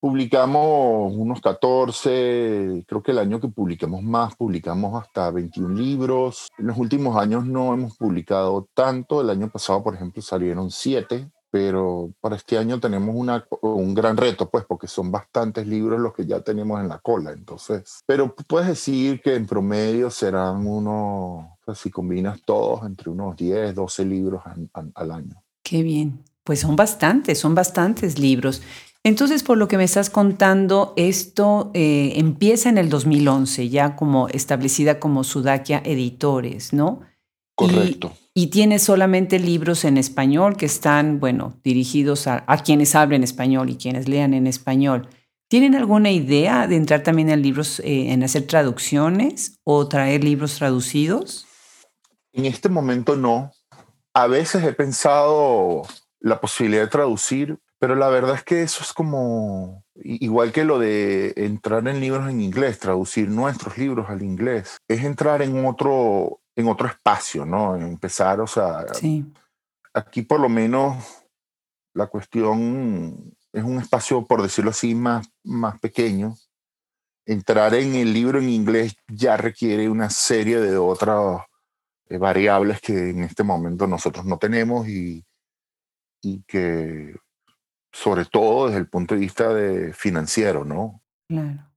publicamos 0.00 1.12
unos 1.14 1.42
14, 1.42 2.82
creo 2.88 3.02
que 3.02 3.10
el 3.10 3.18
año 3.18 3.38
que 3.38 3.48
publicamos 3.48 4.02
más, 4.02 4.34
publicamos 4.36 5.02
hasta 5.02 5.30
21 5.30 5.74
libros. 5.74 6.48
En 6.56 6.68
los 6.68 6.78
últimos 6.78 7.14
años 7.18 7.44
no 7.44 7.74
hemos 7.74 7.98
publicado 7.98 8.66
tanto, 8.72 9.20
el 9.20 9.28
año 9.28 9.50
pasado, 9.50 9.84
por 9.84 9.94
ejemplo, 9.94 10.22
salieron 10.22 10.70
7 10.70 11.30
pero 11.50 12.10
para 12.20 12.34
este 12.34 12.58
año 12.58 12.80
tenemos 12.80 13.14
una, 13.14 13.46
un 13.60 13.94
gran 13.94 14.16
reto, 14.16 14.50
pues, 14.50 14.64
porque 14.64 14.88
son 14.88 15.12
bastantes 15.12 15.68
libros 15.68 16.00
los 16.00 16.12
que 16.12 16.26
ya 16.26 16.40
tenemos 16.40 16.80
en 16.80 16.88
la 16.88 16.98
cola, 16.98 17.30
entonces. 17.30 18.00
Pero 18.04 18.34
puedes 18.34 18.66
decir 18.66 19.20
que 19.22 19.36
en 19.36 19.46
promedio 19.46 20.10
serán 20.10 20.66
unos, 20.66 21.46
si 21.76 21.92
combinas 21.92 22.42
todos, 22.44 22.84
entre 22.84 23.08
unos 23.08 23.36
10, 23.36 23.72
12 23.72 24.04
libros 24.04 24.42
al 24.94 25.12
año. 25.12 25.40
Qué 25.62 25.84
bien. 25.84 26.24
Pues 26.44 26.60
son 26.60 26.76
bastantes, 26.76 27.38
son 27.38 27.54
bastantes 27.54 28.18
libros. 28.18 28.62
Entonces, 29.06 29.42
por 29.42 29.58
lo 29.58 29.68
que 29.68 29.76
me 29.76 29.84
estás 29.84 30.08
contando, 30.08 30.94
esto 30.96 31.70
eh, 31.74 32.14
empieza 32.16 32.70
en 32.70 32.78
el 32.78 32.88
2011, 32.88 33.68
ya 33.68 33.96
como 33.96 34.28
establecida 34.28 34.98
como 34.98 35.24
Sudakia 35.24 35.82
Editores, 35.84 36.72
¿no? 36.72 37.00
Correcto. 37.54 38.14
Y, 38.32 38.48
tiene 38.48 38.78
solamente 38.78 39.38
libros 39.38 39.84
en 39.84 39.98
español 39.98 40.56
que 40.56 40.66
están, 40.66 41.20
bueno, 41.20 41.54
dirigidos 41.62 42.26
a, 42.26 42.44
quienes 42.64 42.94
hablen 42.94 43.22
español 43.22 43.70
y 43.70 43.76
quienes 43.76 44.08
lean 44.08 44.34
en 44.34 44.46
español. 44.46 45.08
¿Tienen 45.48 45.74
alguna 45.74 46.10
idea 46.10 46.66
de 46.66 46.76
entrar 46.76 47.02
también 47.02 47.30
en 47.30 47.42
libros, 47.42 47.80
eh, 47.80 48.10
en 48.10 48.24
hacer 48.24 48.46
traducciones 48.46 49.60
o 49.64 49.86
traer 49.86 50.24
libros 50.24 50.56
traducidos? 50.56 51.46
En 52.32 52.46
este 52.46 52.68
momento 52.68 53.14
no. 53.14 53.52
A 54.14 54.26
veces 54.26 54.64
he 54.64 54.72
pensado 54.72 55.82
la 56.24 56.40
posibilidad 56.40 56.84
de 56.84 56.88
traducir, 56.88 57.58
pero 57.78 57.94
la 57.94 58.08
verdad 58.08 58.36
es 58.36 58.42
que 58.42 58.62
eso 58.62 58.82
es 58.82 58.94
como 58.94 59.84
igual 59.96 60.52
que 60.52 60.64
lo 60.64 60.78
de 60.78 61.34
entrar 61.36 61.86
en 61.86 62.00
libros 62.00 62.30
en 62.30 62.40
inglés, 62.40 62.78
traducir 62.78 63.28
nuestros 63.28 63.76
libros 63.76 64.08
al 64.08 64.22
inglés, 64.22 64.78
es 64.88 65.04
entrar 65.04 65.42
en 65.42 65.66
otro 65.66 66.40
en 66.56 66.68
otro 66.68 66.88
espacio, 66.88 67.44
¿no? 67.44 67.76
Empezar, 67.76 68.40
o 68.40 68.46
sea, 68.46 68.86
aquí 69.92 70.22
por 70.22 70.40
lo 70.40 70.48
menos 70.48 70.96
la 71.92 72.06
cuestión 72.06 73.36
es 73.52 73.62
un 73.62 73.78
espacio, 73.78 74.24
por 74.24 74.40
decirlo 74.40 74.70
así, 74.70 74.94
más, 74.94 75.28
más 75.42 75.78
pequeño. 75.78 76.36
Entrar 77.26 77.74
en 77.74 77.96
el 77.96 78.14
libro 78.14 78.38
en 78.38 78.48
inglés 78.48 78.96
ya 79.08 79.36
requiere 79.36 79.90
una 79.90 80.08
serie 80.08 80.58
de 80.58 80.78
otras 80.78 81.42
eh, 82.08 82.16
variables 82.16 82.80
que 82.80 83.10
en 83.10 83.24
este 83.24 83.42
momento 83.42 83.86
nosotros 83.86 84.24
no 84.24 84.38
tenemos 84.38 84.88
y, 84.88 85.22
y 86.24 86.42
que, 86.46 87.16
sobre 87.92 88.24
todo 88.24 88.66
desde 88.66 88.80
el 88.80 88.88
punto 88.88 89.14
de 89.14 89.20
vista 89.20 89.52
de 89.52 89.92
financiero, 89.92 90.64
¿no? 90.64 91.02
Claro 91.28 91.74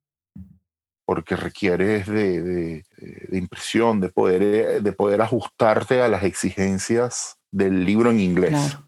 porque 1.08 1.38
requieres 1.38 2.06
de, 2.06 2.42
de, 2.42 3.38
impresión, 3.38 4.02
de 4.02 4.10
poder, 4.10 4.44
eh, 4.44 4.82
de 4.82 4.92
poder 4.92 5.22
ajustarte 5.22 6.02
a 6.02 6.10
las 6.10 6.24
exigencias 6.24 7.38
del 7.50 7.86
libro 7.86 8.12
en 8.12 8.20
inglés. 8.20 8.50
Claro. 8.50 8.84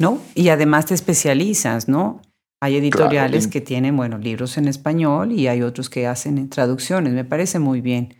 ¿No? 0.00 0.20
Y 0.36 0.50
además 0.50 0.86
te 0.86 0.94
especializas, 0.94 1.88
¿no? 1.88 2.22
Hay 2.62 2.76
editoriales 2.76 3.48
que 3.48 3.60
tienen, 3.60 3.96
bueno, 3.96 4.16
libros 4.16 4.56
en 4.58 4.68
español 4.68 5.32
y 5.32 5.48
hay 5.48 5.62
otros 5.62 5.90
que 5.90 6.06
hacen 6.06 6.48
traducciones. 6.48 7.12
Me 7.12 7.24
parece 7.24 7.58
muy 7.58 7.80
bien. 7.80 8.14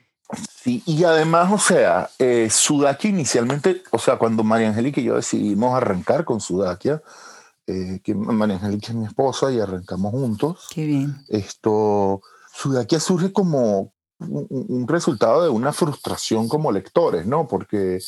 Sí, 0.46 0.82
y 0.86 1.04
además, 1.04 1.52
o 1.52 1.58
sea, 1.58 2.10
eh, 2.18 2.48
Sudakia 2.50 3.10
inicialmente, 3.10 3.82
o 3.90 3.98
sea, 3.98 4.16
cuando 4.16 4.42
María 4.42 4.68
Angélica 4.68 5.00
y 5.00 5.04
yo 5.04 5.14
decidimos 5.14 5.74
arrancar 5.74 6.24
con 6.24 6.40
Sudakia, 6.40 7.02
eh, 7.66 8.00
que 8.02 8.14
María 8.14 8.56
Angélica 8.56 8.88
es 8.88 8.94
mi 8.94 9.06
esposa 9.06 9.52
y 9.52 9.60
arrancamos 9.60 10.10
juntos. 10.10 10.66
Qué 10.74 10.84
bien. 10.84 11.24
Esto, 11.28 12.20
Sudakia 12.52 12.98
surge 12.98 13.32
como 13.32 13.92
un, 14.18 14.86
resultado 14.88 15.42
de 15.42 15.50
una 15.50 15.72
frustración 15.72 16.48
como 16.48 16.72
lectores, 16.72 17.26
¿no? 17.26 17.46
Porque 17.46 18.00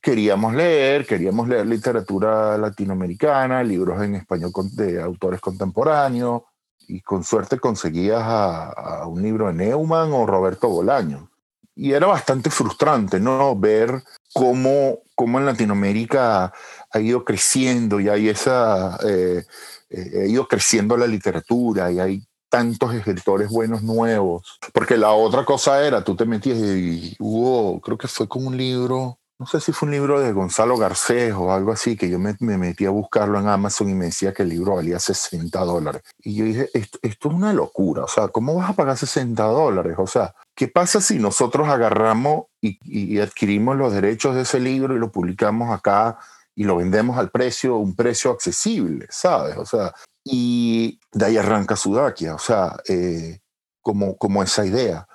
queríamos 0.00 0.54
leer, 0.54 1.06
queríamos 1.06 1.48
leer 1.48 1.66
literatura 1.66 2.58
latinoamericana, 2.58 3.62
libros 3.62 4.02
en 4.02 4.16
español 4.16 4.52
de 4.72 5.00
autores 5.00 5.40
contemporáneos, 5.40 6.42
y 6.88 7.00
con 7.00 7.24
suerte 7.24 7.58
conseguías 7.58 8.22
a, 8.22 9.06
un 9.06 9.22
libro 9.22 9.48
de 9.48 9.54
Neumann 9.54 10.12
o 10.12 10.26
Roberto 10.26 10.68
Bolaño. 10.68 11.30
Y 11.76 11.92
era 11.92 12.06
bastante 12.06 12.50
frustrante, 12.50 13.20
¿no? 13.20 13.54
Ver 13.54 14.02
cómo, 14.32 15.00
cómo 15.14 15.38
en 15.38 15.46
Latinoamérica 15.46 16.52
ha 16.90 17.00
ido 17.00 17.24
creciendo 17.24 18.00
y 18.00 18.08
hay 18.08 18.28
esa... 18.28 18.98
Eh, 19.04 19.44
eh, 19.90 20.22
ha 20.22 20.26
ido 20.26 20.48
creciendo 20.48 20.96
la 20.96 21.06
literatura 21.06 21.92
y 21.92 22.00
hay 22.00 22.26
tantos 22.48 22.94
escritores 22.94 23.50
buenos 23.50 23.82
nuevos. 23.82 24.58
Porque 24.72 24.96
la 24.96 25.12
otra 25.12 25.44
cosa 25.44 25.84
era, 25.84 26.02
tú 26.02 26.16
te 26.16 26.24
metías 26.24 26.58
y 26.58 27.14
hubo, 27.18 27.80
creo 27.80 27.98
que 27.98 28.08
fue 28.08 28.28
con 28.28 28.46
un 28.46 28.56
libro, 28.56 29.18
no 29.38 29.46
sé 29.46 29.60
si 29.60 29.72
fue 29.72 29.86
un 29.86 29.92
libro 29.92 30.20
de 30.20 30.32
Gonzalo 30.32 30.76
Garcés 30.76 31.34
o 31.34 31.52
algo 31.52 31.72
así, 31.72 31.96
que 31.96 32.08
yo 32.08 32.18
me, 32.18 32.34
me 32.40 32.56
metí 32.56 32.86
a 32.86 32.90
buscarlo 32.90 33.38
en 33.38 33.48
Amazon 33.48 33.90
y 33.90 33.94
me 33.94 34.06
decía 34.06 34.32
que 34.32 34.42
el 34.42 34.48
libro 34.48 34.76
valía 34.76 34.98
60 34.98 35.58
dólares. 35.60 36.02
Y 36.18 36.36
yo 36.36 36.44
dije, 36.44 36.70
esto, 36.72 36.98
esto 37.02 37.28
es 37.28 37.34
una 37.34 37.52
locura, 37.52 38.04
o 38.04 38.08
sea, 38.08 38.28
¿cómo 38.28 38.54
vas 38.54 38.70
a 38.70 38.74
pagar 38.74 38.96
60 38.96 39.42
dólares? 39.44 39.96
O 39.98 40.06
sea, 40.06 40.34
¿qué 40.56 40.66
pasa 40.66 41.00
si 41.00 41.18
nosotros 41.18 41.68
agarramos 41.68 42.46
y, 42.60 43.20
adquirimos 43.20 43.76
los 43.76 43.92
derechos 43.92 44.34
de 44.34 44.42
ese 44.42 44.58
libro 44.58 44.96
y 44.96 44.98
lo 44.98 45.12
publicamos 45.12 45.70
acá? 45.72 46.18
y 46.58 46.64
lo 46.64 46.76
vendemos 46.76 47.18
al 47.18 47.30
precio, 47.30 47.76
un 47.76 47.94
precio 47.94 48.30
accesible, 48.30 49.06
¿sabes? 49.10 49.58
O 49.58 49.66
sea, 49.66 49.92
y 50.24 50.98
de 51.12 51.26
ahí 51.26 51.36
arranca 51.36 51.76
Sudakia, 51.76 52.34
o 52.34 52.38
sea, 52.38 52.76
eh, 52.88 53.40
como, 53.82 54.16
como 54.16 54.42
esa 54.42 54.64
idea. 54.64 55.06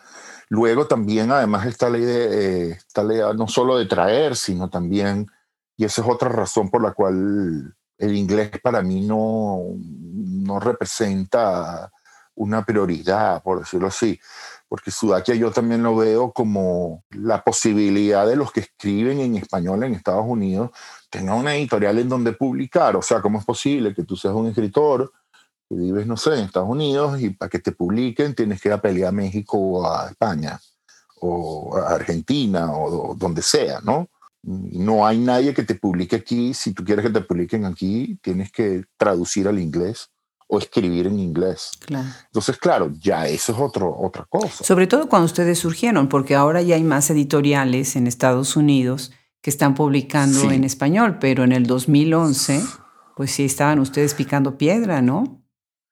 Luego 0.49 0.85
también 0.85 1.31
además 1.31 1.65
está 1.65 1.89
la, 1.89 1.97
idea, 1.97 2.27
eh, 2.31 2.69
está 2.71 3.03
no 3.33 3.47
solo 3.47 3.79
de 3.79 3.87
traer, 3.87 4.35
sino 4.35 4.69
también, 4.69 5.31
y 5.75 5.85
esa 5.85 6.03
es 6.03 6.07
otra 6.07 6.29
razón 6.29 6.69
por 6.69 6.83
la 6.83 6.91
cual 6.91 7.75
el 7.97 8.15
inglés 8.15 8.51
para 8.61 8.83
mí 8.83 9.01
no, 9.01 9.63
no 9.79 10.59
representa 10.59 11.91
una 12.35 12.63
prioridad, 12.63 13.41
por 13.41 13.59
decirlo 13.59 13.87
así, 13.87 14.19
porque 14.71 14.89
Sudakia 14.89 15.35
yo 15.35 15.51
también 15.51 15.83
lo 15.83 15.97
veo 15.97 16.31
como 16.31 17.03
la 17.09 17.43
posibilidad 17.43 18.25
de 18.25 18.37
los 18.37 18.53
que 18.53 18.61
escriben 18.61 19.19
en 19.19 19.35
español 19.35 19.83
en 19.83 19.93
Estados 19.93 20.23
Unidos 20.25 20.69
tenga 21.09 21.35
una 21.35 21.53
editorial 21.57 21.99
en 21.99 22.07
donde 22.07 22.31
publicar. 22.31 22.95
O 22.95 23.01
sea, 23.01 23.21
¿cómo 23.21 23.37
es 23.37 23.43
posible 23.43 23.93
que 23.93 24.03
tú 24.05 24.15
seas 24.15 24.33
un 24.33 24.47
escritor 24.47 25.11
que 25.67 25.75
vives, 25.75 26.07
no 26.07 26.15
sé, 26.15 26.35
en 26.35 26.45
Estados 26.45 26.69
Unidos 26.69 27.19
y 27.19 27.31
para 27.31 27.49
que 27.49 27.59
te 27.59 27.73
publiquen 27.73 28.33
tienes 28.33 28.61
que 28.61 28.69
ir 28.69 28.73
a 28.73 28.81
pelear 28.81 29.09
a 29.09 29.11
México 29.11 29.57
o 29.57 29.85
a 29.85 30.07
España 30.09 30.57
o 31.19 31.75
a 31.75 31.89
Argentina 31.89 32.71
o, 32.71 33.13
donde 33.13 33.41
sea, 33.41 33.81
¿no? 33.81 34.07
No 34.41 35.05
hay 35.05 35.17
nadie 35.17 35.53
que 35.53 35.63
te 35.63 35.75
publique 35.75 36.15
aquí. 36.15 36.53
Si 36.53 36.73
tú 36.73 36.85
quieres 36.85 37.03
que 37.03 37.11
te 37.11 37.19
publiquen 37.19 37.65
aquí, 37.65 38.17
tienes 38.21 38.53
que 38.53 38.85
traducir 38.95 39.49
al 39.49 39.59
inglés 39.59 40.10
o 40.53 40.59
escribir 40.59 41.07
en 41.07 41.17
inglés. 41.17 41.71
Claro. 41.85 42.09
Entonces, 42.25 42.57
claro, 42.57 42.91
ya 42.99 43.25
eso 43.25 43.53
es 43.53 43.57
otro, 43.57 43.95
otra 43.97 44.25
cosa. 44.25 44.65
Sobre 44.65 44.85
todo 44.85 45.07
cuando 45.07 45.27
ustedes 45.27 45.57
surgieron, 45.59 46.09
porque 46.09 46.35
ahora 46.35 46.61
ya 46.61 46.75
hay 46.75 46.83
más 46.83 47.09
editoriales 47.09 47.95
en 47.95 48.05
Estados 48.05 48.57
Unidos 48.57 49.13
que 49.41 49.49
están 49.49 49.75
publicando 49.75 50.51
en 50.51 50.65
español, 50.65 51.19
pero 51.21 51.45
en 51.45 51.53
el 51.53 51.65
2011, 51.67 52.61
pues 53.15 53.31
sí 53.31 53.45
estaban 53.45 53.79
ustedes 53.79 54.13
picando 54.13 54.57
piedra, 54.57 55.01
¿no? 55.01 55.41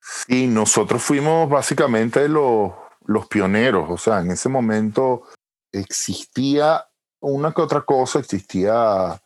Sí, 0.02 0.48
nosotros 0.48 1.02
fuimos 1.02 1.50
básicamente 1.50 2.28
los, 2.28 2.74
los 3.06 3.28
pioneros, 3.28 3.90
o 3.90 3.98
sea, 3.98 4.20
en 4.20 4.32
ese 4.32 4.50
momento 4.50 5.24
existía 5.72 6.86
una 7.22 7.54
que 7.54 7.62
otra 7.62 7.82
cosa, 7.82 8.20
existía 8.20 9.22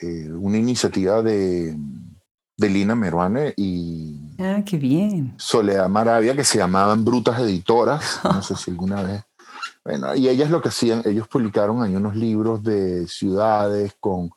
eh, 0.00 0.28
una 0.30 0.58
iniciativa 0.58 1.22
de, 1.22 1.76
de 2.56 2.68
Lina 2.68 2.94
Meruane 2.94 3.54
y 3.56 4.36
ah, 4.38 4.62
qué 4.64 4.76
bien. 4.76 5.34
Soledad 5.36 5.88
Maravia 5.88 6.34
que 6.36 6.44
se 6.44 6.58
llamaban 6.58 7.04
Brutas 7.04 7.40
Editoras, 7.40 8.20
no 8.24 8.42
sé 8.42 8.56
si 8.56 8.70
alguna 8.70 9.02
vez 9.02 9.24
bueno, 9.84 10.14
y 10.14 10.28
ellas 10.28 10.50
lo 10.50 10.62
que 10.62 10.70
hacían, 10.70 11.02
ellos 11.04 11.28
publicaron 11.28 11.82
ahí 11.82 11.94
unos 11.94 12.16
libros 12.16 12.62
de 12.62 13.06
ciudades 13.06 13.94
con 14.00 14.30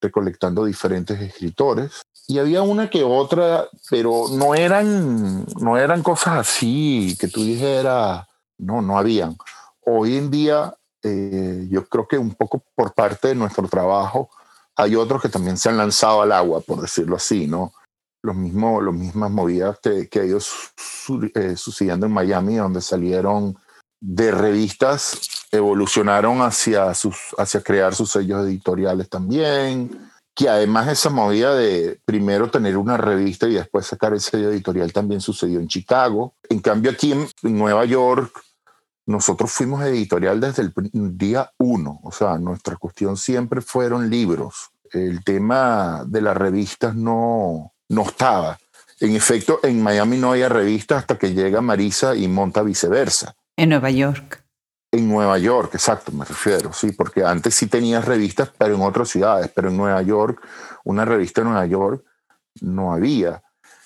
recolectando 0.00 0.64
diferentes 0.64 1.20
escritores 1.20 2.02
y 2.26 2.38
había 2.38 2.62
una 2.62 2.88
que 2.88 3.04
otra, 3.04 3.66
pero 3.90 4.24
no 4.32 4.54
eran 4.54 5.44
no 5.60 5.76
eran 5.76 6.02
cosas 6.02 6.38
así 6.38 7.16
que 7.20 7.28
tú 7.28 7.44
dijeras, 7.44 8.26
no, 8.58 8.82
no 8.82 8.98
habían. 8.98 9.36
Hoy 9.84 10.16
en 10.16 10.30
día 10.30 10.74
eh, 11.02 11.66
yo 11.70 11.86
creo 11.86 12.08
que 12.08 12.18
un 12.18 12.34
poco 12.34 12.62
por 12.74 12.94
parte 12.94 13.28
de 13.28 13.34
nuestro 13.34 13.68
trabajo 13.68 14.30
hay 14.76 14.94
otros 14.94 15.22
que 15.22 15.28
también 15.28 15.56
se 15.56 15.68
han 15.68 15.78
lanzado 15.78 16.22
al 16.22 16.32
agua, 16.32 16.60
por 16.60 16.80
decirlo 16.80 17.16
así, 17.16 17.46
¿no? 17.46 17.72
Los 18.22 18.36
mismos, 18.36 18.82
los 18.82 18.94
mismas 18.94 19.30
movidas 19.30 19.78
que, 19.82 20.08
que 20.08 20.24
ellos 20.24 20.72
eh, 21.34 21.56
sucediendo 21.56 22.06
en 22.06 22.12
Miami, 22.12 22.56
donde 22.56 22.80
salieron 22.80 23.56
de 24.00 24.30
revistas, 24.30 25.46
evolucionaron 25.50 26.42
hacia, 26.42 26.92
sus, 26.94 27.16
hacia 27.38 27.62
crear 27.62 27.94
sus 27.94 28.10
sellos 28.10 28.44
editoriales 28.44 29.08
también, 29.08 30.10
que 30.34 30.48
además 30.48 30.88
esa 30.88 31.08
movida 31.08 31.54
de 31.54 31.98
primero 32.04 32.50
tener 32.50 32.76
una 32.76 32.98
revista 32.98 33.48
y 33.48 33.54
después 33.54 33.86
sacar 33.86 34.12
el 34.12 34.20
sello 34.20 34.50
editorial 34.50 34.92
también 34.92 35.20
sucedió 35.20 35.60
en 35.60 35.68
Chicago. 35.68 36.34
En 36.48 36.60
cambio 36.60 36.90
aquí 36.90 37.12
en 37.12 37.26
Nueva 37.42 37.86
York, 37.86 38.38
nosotros 39.06 39.52
fuimos 39.52 39.84
editorial 39.84 40.40
desde 40.40 40.62
el 40.62 40.72
día 41.16 41.50
uno, 41.58 42.00
o 42.02 42.10
sea, 42.10 42.38
nuestra 42.38 42.76
cuestión 42.76 43.16
siempre 43.16 43.60
fueron 43.60 44.10
libros. 44.10 44.70
El 44.92 45.22
tema 45.24 46.04
de 46.06 46.20
las 46.20 46.36
revistas 46.36 46.94
no, 46.94 47.72
no 47.88 48.02
estaba. 48.02 48.58
En 48.98 49.14
efecto, 49.14 49.60
en 49.62 49.82
Miami 49.82 50.16
no 50.16 50.32
había 50.32 50.48
revistas 50.48 50.98
hasta 50.98 51.18
que 51.18 51.34
llega 51.34 51.60
Marisa 51.60 52.16
y 52.16 52.28
monta 52.28 52.62
viceversa. 52.62 53.36
En 53.56 53.68
Nueva 53.70 53.90
York. 53.90 54.42
En 54.90 55.08
Nueva 55.08 55.38
York, 55.38 55.74
exacto, 55.74 56.12
me 56.12 56.24
refiero, 56.24 56.72
sí, 56.72 56.92
porque 56.92 57.24
antes 57.24 57.54
sí 57.54 57.66
tenías 57.66 58.04
revistas, 58.04 58.50
pero 58.56 58.74
en 58.74 58.82
otras 58.82 59.08
ciudades, 59.08 59.50
pero 59.54 59.68
en 59.68 59.76
Nueva 59.76 60.00
York, 60.02 60.40
una 60.84 61.04
revista 61.04 61.42
en 61.42 61.48
Nueva 61.48 61.66
York 61.66 62.04
no 62.60 62.92
había. 62.92 63.42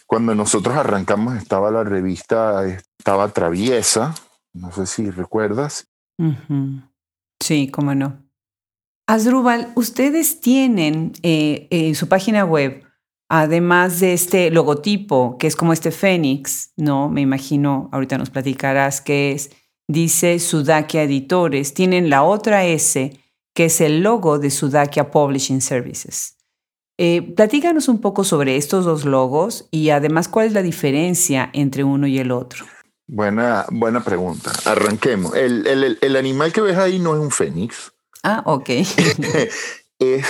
Cuando 0.06 0.34
nosotros 0.34 0.76
arrancamos 0.76 1.36
estaba 1.36 1.70
la 1.70 1.84
revista, 1.84 2.64
estaba 2.66 3.28
Traviesa, 3.28 4.14
no 4.52 4.73
sé 4.73 4.87
si 4.87 5.11
recuerdas. 5.11 5.88
Sí, 7.40 7.69
cómo 7.71 7.95
no. 7.95 8.23
Asdrúbal, 9.07 9.73
ustedes 9.75 10.40
tienen 10.40 11.12
eh, 11.23 11.66
en 11.71 11.95
su 11.95 12.09
página 12.09 12.45
web, 12.45 12.85
además 13.28 14.00
de 14.00 14.12
este 14.12 14.50
logotipo, 14.50 15.37
que 15.38 15.47
es 15.47 15.57
como 15.57 15.73
este 15.73 15.90
fénix, 15.90 16.73
¿no? 16.76 17.09
Me 17.09 17.21
imagino, 17.21 17.88
ahorita 17.92 18.19
nos 18.19 18.30
platicarás 18.30 19.00
qué 19.00 19.33
es, 19.33 19.50
dice 19.88 20.38
Sudakia 20.38 21.02
Editores, 21.02 21.75
tienen 21.75 22.11
la 22.11 22.23
otra 22.23 22.64
S, 22.66 23.19
que 23.54 23.64
es 23.64 23.80
el 23.80 24.02
logo 24.02 24.38
de 24.38 24.50
Sudakia 24.50 25.11
Publishing 25.11 25.61
Services. 25.61 26.37
Eh, 26.99 27.23
platícanos 27.35 27.88
un 27.88 28.00
poco 28.00 28.25
sobre 28.25 28.57
estos 28.57 28.85
dos 28.85 29.07
logos 29.07 29.66
y 29.71 29.88
además 29.88 30.28
cuál 30.28 30.47
es 30.47 30.52
la 30.52 30.62
diferencia 30.62 31.50
entre 31.52 31.83
uno 31.83 32.07
y 32.07 32.19
el 32.19 32.30
otro. 32.30 32.66
Buena, 33.12 33.66
buena 33.72 34.04
pregunta. 34.04 34.52
Arranquemos. 34.66 35.34
El, 35.34 35.66
el, 35.66 35.98
el, 36.00 36.16
animal 36.16 36.52
que 36.52 36.60
ves 36.60 36.76
ahí 36.76 37.00
no 37.00 37.12
es 37.14 37.20
un 37.20 37.32
fénix. 37.32 37.92
Ah, 38.22 38.44
ok. 38.46 38.68
es 39.98 40.26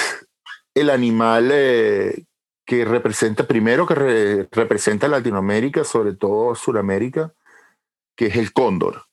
el 0.75 0.89
animal 0.89 1.51
eh, 1.53 2.25
que 2.65 2.87
representa, 2.87 3.47
primero 3.47 3.87
que 3.87 4.49
representa 4.51 5.09
Latinoamérica, 5.09 5.85
sobre 5.85 6.15
todo 6.15 6.55
Sudamérica, 6.55 7.35
que 8.17 8.29
es 8.29 8.37
el 8.37 8.55
cóndor. 8.55 9.05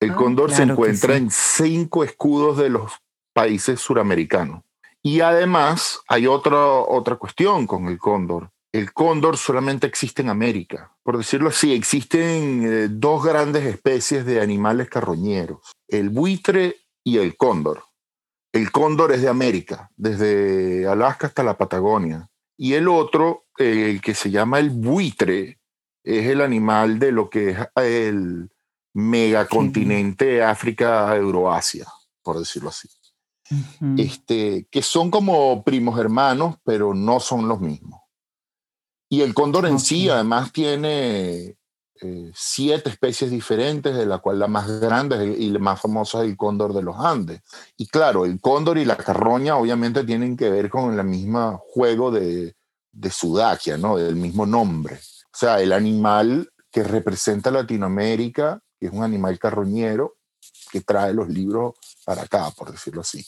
El 0.00 0.10
ah, 0.10 0.16
cóndor 0.16 0.50
se 0.50 0.64
encuentra 0.64 1.16
en 1.16 1.30
cinco 1.30 2.02
escudos 2.02 2.58
de 2.58 2.70
los 2.70 2.90
países 3.32 3.80
suramericanos. 3.80 4.64
Y 5.04 5.20
además 5.20 6.00
hay 6.08 6.26
otra, 6.26 6.66
otra 6.66 7.14
cuestión 7.14 7.68
con 7.68 7.86
el 7.86 7.98
cóndor 7.98 8.50
el 8.72 8.92
cóndor 8.92 9.36
solamente 9.36 9.86
existe 9.86 10.22
en 10.22 10.28
América. 10.28 10.92
Por 11.02 11.16
decirlo 11.16 11.48
así, 11.48 11.72
existen 11.72 12.62
eh, 12.64 12.88
dos 12.90 13.24
grandes 13.24 13.64
especies 13.64 14.26
de 14.26 14.40
animales 14.40 14.88
carroñeros, 14.88 15.72
el 15.88 16.10
buitre 16.10 16.76
y 17.04 17.18
el 17.18 17.36
cóndor. 17.36 17.84
El 18.52 18.70
cóndor 18.70 19.12
es 19.12 19.22
de 19.22 19.28
América, 19.28 19.90
desde 19.96 20.86
Alaska 20.86 21.28
hasta 21.28 21.42
la 21.42 21.56
Patagonia. 21.56 22.28
Y 22.56 22.74
el 22.74 22.88
otro, 22.88 23.46
el 23.56 24.00
que 24.00 24.14
se 24.14 24.30
llama 24.30 24.58
el 24.58 24.70
buitre, 24.70 25.58
es 26.02 26.26
el 26.26 26.40
animal 26.40 26.98
de 26.98 27.12
lo 27.12 27.28
que 27.28 27.50
es 27.50 27.58
el 27.76 28.50
megacontinente 28.94 30.42
África-Euroasia, 30.42 31.86
por 32.22 32.38
decirlo 32.38 32.70
así. 32.70 32.88
este, 33.96 34.66
que 34.70 34.82
son 34.82 35.10
como 35.10 35.62
primos 35.62 35.98
hermanos, 35.98 36.56
pero 36.64 36.94
no 36.94 37.20
son 37.20 37.48
los 37.48 37.60
mismos. 37.60 38.00
Y 39.08 39.22
el 39.22 39.34
cóndor 39.34 39.66
en 39.66 39.78
sí 39.78 40.08
además 40.08 40.52
tiene 40.52 41.56
eh, 42.00 42.30
siete 42.34 42.90
especies 42.90 43.30
diferentes, 43.30 43.96
de 43.96 44.06
la 44.06 44.18
cual 44.18 44.38
la 44.38 44.46
más 44.46 44.68
grande 44.80 45.34
y 45.38 45.50
la 45.50 45.58
más 45.58 45.80
famosa 45.80 46.22
es 46.22 46.30
el 46.30 46.36
cóndor 46.36 46.72
de 46.72 46.82
los 46.82 46.96
Andes. 46.96 47.40
Y 47.76 47.86
claro, 47.86 48.24
el 48.24 48.40
cóndor 48.40 48.78
y 48.78 48.84
la 48.84 48.96
carroña 48.96 49.56
obviamente 49.56 50.04
tienen 50.04 50.36
que 50.36 50.50
ver 50.50 50.70
con 50.70 50.98
el 50.98 51.04
mismo 51.04 51.62
juego 51.68 52.10
de, 52.10 52.54
de 52.92 53.10
Sudakia, 53.10 53.76
¿no? 53.78 53.96
Del 53.96 54.16
mismo 54.16 54.46
nombre. 54.46 54.96
O 54.96 55.36
sea, 55.36 55.60
el 55.60 55.72
animal 55.72 56.50
que 56.70 56.84
representa 56.84 57.50
Latinoamérica, 57.50 58.60
que 58.78 58.86
es 58.86 58.92
un 58.92 59.02
animal 59.02 59.38
carroñero, 59.38 60.16
que 60.70 60.80
trae 60.82 61.12
los 61.14 61.28
libros 61.28 61.74
para 62.04 62.22
acá, 62.22 62.50
por 62.50 62.70
decirlo 62.70 63.00
así. 63.00 63.24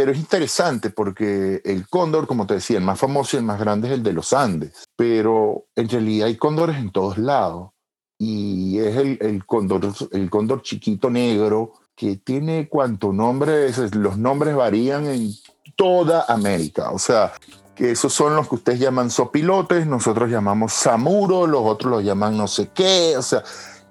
Pero 0.00 0.12
es 0.12 0.18
interesante 0.18 0.88
porque 0.88 1.60
el 1.62 1.86
cóndor, 1.86 2.26
como 2.26 2.46
te 2.46 2.54
decía, 2.54 2.78
el 2.78 2.84
más 2.84 2.98
famoso 2.98 3.36
y 3.36 3.40
el 3.40 3.44
más 3.44 3.60
grande 3.60 3.88
es 3.88 3.92
el 3.92 4.02
de 4.02 4.14
los 4.14 4.32
Andes, 4.32 4.84
pero 4.96 5.66
en 5.76 5.90
realidad 5.90 6.28
hay 6.28 6.38
cóndores 6.38 6.78
en 6.78 6.90
todos 6.90 7.18
lados 7.18 7.72
y 8.16 8.78
es 8.78 8.96
el, 8.96 9.18
el 9.20 9.44
cóndor, 9.44 9.92
el 10.12 10.30
cóndor 10.30 10.62
chiquito 10.62 11.10
negro 11.10 11.74
que 11.94 12.16
tiene 12.16 12.66
cuánto 12.70 13.12
nombre, 13.12 13.70
los 13.92 14.16
nombres 14.16 14.56
varían 14.56 15.04
en 15.04 15.34
toda 15.76 16.24
América, 16.28 16.92
o 16.92 16.98
sea, 16.98 17.34
que 17.74 17.90
esos 17.90 18.10
son 18.10 18.34
los 18.34 18.48
que 18.48 18.54
ustedes 18.54 18.80
llaman 18.80 19.10
sopilotes, 19.10 19.86
nosotros 19.86 20.30
llamamos 20.30 20.72
samuro, 20.72 21.46
los 21.46 21.60
otros 21.62 21.92
los 21.92 22.04
llaman 22.04 22.38
no 22.38 22.48
sé 22.48 22.70
qué, 22.72 23.18
o 23.18 23.22
sea, 23.22 23.42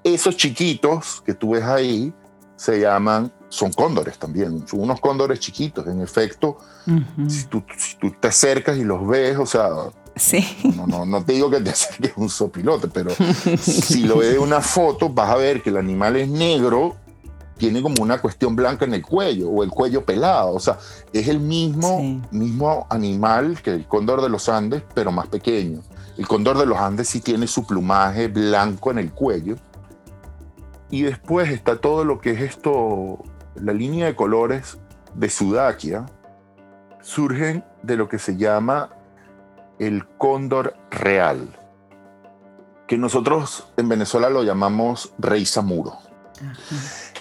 esos 0.04 0.36
chiquitos 0.36 1.22
que 1.24 1.36
tú 1.36 1.52
ves 1.52 1.66
ahí 1.66 2.12
se 2.56 2.80
llaman 2.80 3.32
son 3.50 3.74
cóndores 3.74 4.18
también, 4.18 4.68
son 4.68 4.82
unos 4.82 5.00
cóndores 5.00 5.40
chiquitos. 5.40 5.86
En 5.88 6.02
efecto, 6.02 6.58
si, 7.28 7.46
tú, 7.46 7.64
te 8.20 8.28
acercas 8.28 8.78
y 8.78 8.84
los 8.84 9.06
ves, 9.08 9.38
o 9.38 9.46
sea, 9.46 9.70
sí. 10.16 10.46
no, 10.76 10.88
no, 10.88 11.06
no 11.06 11.24
te 11.24 11.34
digo 11.34 11.50
que 11.50 11.60
te 11.60 11.70
acerques 11.72 12.14
un 12.16 12.30
sopilote, 12.30 12.88
pero 12.88 13.12
si 13.60 14.04
lo 14.04 14.18
ves 14.18 14.36
en 14.36 14.42
una 14.42 14.62
foto, 14.62 15.10
vas 15.10 15.30
a 15.30 15.36
ver 15.36 15.62
que 15.62 15.72
el 15.72 15.78
animal 15.78 16.16
es 16.16 16.30
negro, 16.30 16.96
tiene 17.60 17.82
como 17.82 18.02
una 18.02 18.20
cuestión 18.20 18.56
blanca 18.56 18.86
en 18.86 18.94
el 18.94 19.06
cuello 19.06 19.50
o 19.50 19.64
el 19.64 19.70
cuello 19.70 20.06
pelado. 20.06 20.54
O 20.54 20.60
sea, 20.60 20.78
es 21.12 21.28
el 21.28 21.40
mismo, 21.40 22.22
mismo 22.32 22.88
animal 22.90 23.62
que 23.62 23.72
el 23.72 23.86
cóndor 23.86 24.22
de 24.22 24.30
los 24.30 24.48
Andes, 24.50 24.82
pero 24.96 25.12
más 25.12 25.28
pequeño. 25.28 25.82
El 26.18 26.28
cóndor 26.28 26.58
de 26.58 26.66
los 26.66 26.78
Andes 26.78 27.10
sí 27.10 27.20
tiene 27.20 27.48
su 27.48 27.68
plumaje 27.68 28.30
blanco 28.30 28.92
en 28.92 28.98
el 28.98 29.12
cuello. 29.12 29.58
Y 30.90 31.04
después 31.04 31.50
está 31.50 31.80
todo 31.80 32.04
lo 32.04 32.20
que 32.20 32.32
es 32.32 32.42
esto, 32.42 33.20
la 33.62 33.74
línea 33.74 34.08
de 34.08 34.16
colores 34.16 34.78
de 35.14 35.30
Sudakia 35.30 36.06
surgen 37.02 37.64
de 37.84 37.98
lo 37.98 38.08
que 38.10 38.20
se 38.20 38.38
llama 38.38 38.90
el 39.80 40.06
cóndor 40.18 40.76
real, 40.92 41.58
que 42.88 42.98
nosotros 42.98 43.68
en 43.78 43.90
Venezuela 43.90 44.30
lo 44.30 44.44
llamamos 44.44 45.14
rey 45.18 45.46
samuro. 45.46 45.98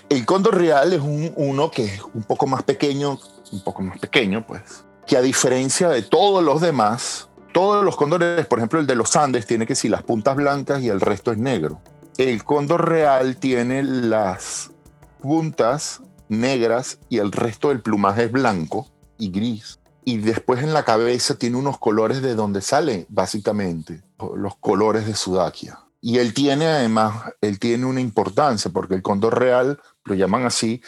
El 0.09 0.25
cóndor 0.25 0.57
real 0.57 0.93
es 0.93 1.01
uno 1.03 1.71
que 1.71 1.85
es 1.85 2.03
un 2.15 2.23
poco 2.23 2.47
más 2.47 2.63
pequeño, 2.63 3.19
un 3.53 3.61
poco 3.63 3.83
más 3.83 3.99
pequeño, 3.99 4.47
pues, 4.47 4.85
que 5.07 5.17
a 5.17 5.23
diferencia 5.23 5.89
de 5.89 6.03
todos 6.03 6.43
los 6.43 6.61
demás, 6.61 7.29
todos 7.53 7.85
los 7.85 7.97
cóndores, 7.97 8.47
por 8.47 8.59
ejemplo, 8.59 8.81
el 8.81 8.87
de 8.87 8.95
los 8.95 9.15
Andes 9.17 9.47
tiene 9.47 9.67
que 9.67 9.75
si 9.75 9.89
las 9.89 10.03
puntas 10.03 10.37
blancas 10.37 10.83
y 10.83 10.89
el 10.89 11.01
resto 11.01 11.33
es 11.33 11.39
negro. 11.39 11.81
El 12.17 12.43
cóndor 12.45 12.89
real 12.89 13.37
tiene 13.37 13.83
las 13.83 14.71
puntas 15.21 16.03
negras 16.29 16.99
y 17.09 17.19
el 17.19 17.33
resto 17.33 17.69
del 17.69 17.81
plumaje 17.81 18.25
es 18.25 18.33
blanco 18.33 18.89
y 19.19 19.31
gris. 19.31 19.79
Y 20.05 20.19
después 20.19 20.63
en 20.63 20.73
la 20.73 20.85
cabeza 20.85 21.37
tiene 21.37 21.57
unos 21.57 21.79
colores 21.79 22.23
de 22.23 22.35
donde 22.35 22.63
salen 22.63 23.07
básicamente 23.09 24.03
los 24.37 24.57
colores 24.57 25.07
de 25.07 25.15
Sudakia. 25.15 25.81
Y 26.01 26.19
él 26.19 26.33
tiene 26.33 26.67
además, 26.67 27.33
él 27.41 27.59
tiene 27.59 27.85
una 27.85 28.01
importancia 28.01 28.71
porque 28.71 28.95
el 28.95 29.03
cóndor 29.03 29.39
real 29.39 29.81
lo 30.05 30.15
llaman 30.15 30.47
así 30.47 30.81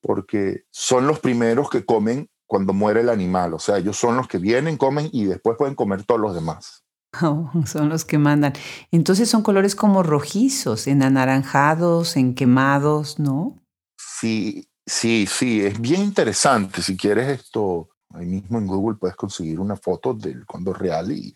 porque 0.00 0.64
son 0.70 1.06
los 1.06 1.20
primeros 1.20 1.70
que 1.70 1.84
comen 1.84 2.28
cuando 2.46 2.72
muere 2.72 3.00
el 3.00 3.08
animal. 3.08 3.54
O 3.54 3.58
sea, 3.58 3.78
ellos 3.78 3.96
son 3.96 4.16
los 4.16 4.28
que 4.28 4.38
vienen, 4.38 4.76
comen 4.76 5.08
y 5.12 5.24
después 5.24 5.56
pueden 5.56 5.74
comer 5.74 6.04
todos 6.04 6.20
los 6.20 6.34
demás. 6.34 6.84
Oh, 7.20 7.50
son 7.66 7.88
los 7.88 8.04
que 8.04 8.18
mandan. 8.18 8.52
Entonces 8.90 9.28
son 9.28 9.42
colores 9.42 9.74
como 9.74 10.02
rojizos, 10.02 10.86
en 10.86 11.02
anaranjados, 11.02 12.16
en 12.16 12.34
quemados, 12.34 13.18
¿no? 13.18 13.58
Sí, 13.98 14.68
Sí, 14.86 15.26
sí, 15.26 15.64
es 15.64 15.80
bien 15.80 16.02
interesante. 16.02 16.82
Si 16.82 16.96
quieres 16.96 17.40
esto, 17.40 17.90
ahí 18.10 18.26
mismo 18.26 18.58
en 18.58 18.66
Google 18.66 18.98
puedes 18.98 19.16
conseguir 19.16 19.60
una 19.60 19.76
foto 19.76 20.12
del 20.14 20.44
cóndor 20.44 20.80
real 20.80 21.12
y 21.12 21.34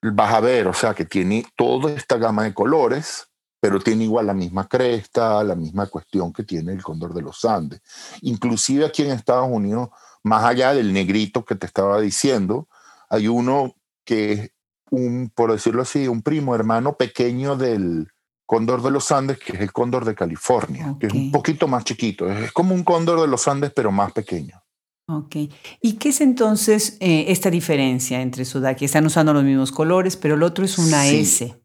vas 0.00 0.32
a 0.32 0.40
ver, 0.40 0.68
o 0.68 0.74
sea, 0.74 0.94
que 0.94 1.04
tiene 1.04 1.44
toda 1.56 1.90
esta 1.92 2.16
gama 2.16 2.44
de 2.44 2.54
colores, 2.54 3.26
pero 3.60 3.80
tiene 3.80 4.04
igual 4.04 4.26
la 4.26 4.34
misma 4.34 4.68
cresta, 4.68 5.42
la 5.42 5.56
misma 5.56 5.86
cuestión 5.86 6.32
que 6.32 6.44
tiene 6.44 6.72
el 6.72 6.82
cóndor 6.82 7.12
de 7.12 7.22
los 7.22 7.44
Andes. 7.44 7.80
Inclusive 8.22 8.84
aquí 8.84 9.02
en 9.02 9.10
Estados 9.10 9.48
Unidos 9.50 9.88
más 10.22 10.44
allá 10.44 10.74
del 10.74 10.92
negrito 10.92 11.44
que 11.44 11.54
te 11.54 11.66
estaba 11.66 12.00
diciendo, 12.00 12.68
hay 13.08 13.28
uno 13.28 13.74
que 14.04 14.32
es 14.32 14.50
un, 14.90 15.30
por 15.34 15.52
decirlo 15.52 15.82
así, 15.82 16.08
un 16.08 16.22
primo 16.22 16.54
hermano 16.54 16.96
pequeño 16.96 17.56
del 17.56 18.08
cóndor 18.48 18.82
de 18.82 18.90
los 18.90 19.12
Andes, 19.12 19.38
que 19.38 19.52
es 19.52 19.60
el 19.60 19.72
cóndor 19.72 20.06
de 20.06 20.14
California, 20.14 20.96
que 20.98 21.08
es 21.08 21.12
un 21.12 21.30
poquito 21.30 21.68
más 21.68 21.84
chiquito. 21.84 22.30
Es 22.30 22.50
como 22.50 22.74
un 22.74 22.82
cóndor 22.82 23.20
de 23.20 23.28
los 23.28 23.46
Andes, 23.46 23.70
pero 23.76 23.92
más 23.92 24.10
pequeño. 24.12 24.58
Ok. 25.06 25.36
¿Y 25.82 25.92
qué 25.98 26.08
es 26.08 26.22
entonces 26.22 26.96
eh, 27.00 27.26
esta 27.28 27.50
diferencia 27.50 28.22
entre 28.22 28.46
Sudakia? 28.46 28.86
Están 28.86 29.04
usando 29.04 29.34
los 29.34 29.44
mismos 29.44 29.70
colores, 29.70 30.16
pero 30.16 30.34
el 30.34 30.42
otro 30.42 30.64
es 30.64 30.78
una 30.78 31.06
S. 31.06 31.60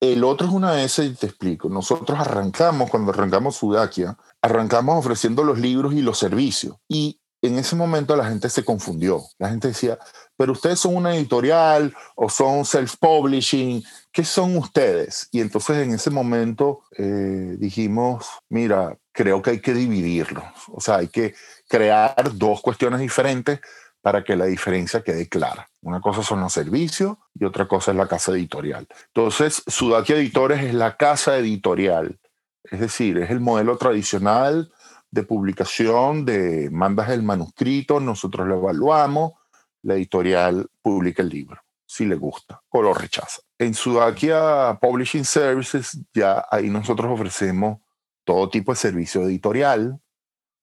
El 0.00 0.22
otro 0.22 0.48
es 0.48 0.52
una 0.52 0.82
S 0.82 1.02
y 1.02 1.14
te 1.14 1.28
explico. 1.28 1.70
Nosotros 1.70 2.18
arrancamos, 2.18 2.90
cuando 2.90 3.12
arrancamos 3.12 3.56
Sudakia, 3.56 4.18
arrancamos 4.42 4.98
ofreciendo 4.98 5.44
los 5.44 5.58
libros 5.58 5.94
y 5.94 6.02
los 6.02 6.18
servicios. 6.18 6.76
Y 6.88 7.22
en 7.40 7.58
ese 7.58 7.74
momento 7.74 8.14
la 8.16 8.28
gente 8.28 8.50
se 8.50 8.66
confundió. 8.66 9.22
La 9.38 9.48
gente 9.48 9.68
decía, 9.68 9.98
pero 10.42 10.54
ustedes 10.54 10.80
son 10.80 10.96
una 10.96 11.14
editorial 11.14 11.94
o 12.16 12.28
son 12.28 12.64
self-publishing, 12.64 13.80
¿qué 14.10 14.24
son 14.24 14.56
ustedes? 14.56 15.28
Y 15.30 15.40
entonces 15.40 15.76
en 15.76 15.94
ese 15.94 16.10
momento 16.10 16.82
eh, 16.98 17.54
dijimos, 17.60 18.26
mira, 18.48 18.98
creo 19.12 19.40
que 19.40 19.50
hay 19.50 19.60
que 19.60 19.72
dividirlos. 19.72 20.42
O 20.72 20.80
sea, 20.80 20.96
hay 20.96 21.06
que 21.06 21.36
crear 21.68 22.36
dos 22.36 22.60
cuestiones 22.60 22.98
diferentes 22.98 23.60
para 24.00 24.24
que 24.24 24.34
la 24.34 24.46
diferencia 24.46 25.02
quede 25.02 25.28
clara. 25.28 25.70
Una 25.80 26.00
cosa 26.00 26.24
son 26.24 26.40
los 26.40 26.52
servicios 26.52 27.18
y 27.38 27.44
otra 27.44 27.68
cosa 27.68 27.92
es 27.92 27.96
la 27.96 28.08
casa 28.08 28.32
editorial. 28.32 28.88
Entonces, 29.14 29.62
Sudakia 29.68 30.16
Editores 30.16 30.64
es 30.64 30.74
la 30.74 30.96
casa 30.96 31.38
editorial, 31.38 32.18
es 32.64 32.80
decir, 32.80 33.18
es 33.18 33.30
el 33.30 33.38
modelo 33.38 33.76
tradicional 33.76 34.72
de 35.12 35.22
publicación, 35.22 36.24
de 36.24 36.68
mandas 36.72 37.10
el 37.10 37.22
manuscrito, 37.22 38.00
nosotros 38.00 38.48
lo 38.48 38.56
evaluamos, 38.56 39.34
la 39.82 39.94
editorial 39.94 40.68
publica 40.80 41.22
el 41.22 41.28
libro, 41.28 41.60
si 41.86 42.04
le 42.06 42.16
gusta 42.16 42.62
o 42.70 42.82
lo 42.82 42.94
rechaza. 42.94 43.42
En 43.58 43.74
Sudakia 43.74 44.78
Publishing 44.80 45.24
Services 45.24 45.98
ya 46.14 46.46
ahí 46.50 46.68
nosotros 46.70 47.10
ofrecemos 47.12 47.78
todo 48.24 48.48
tipo 48.48 48.72
de 48.72 48.76
servicio 48.76 49.22
editorial, 49.22 49.98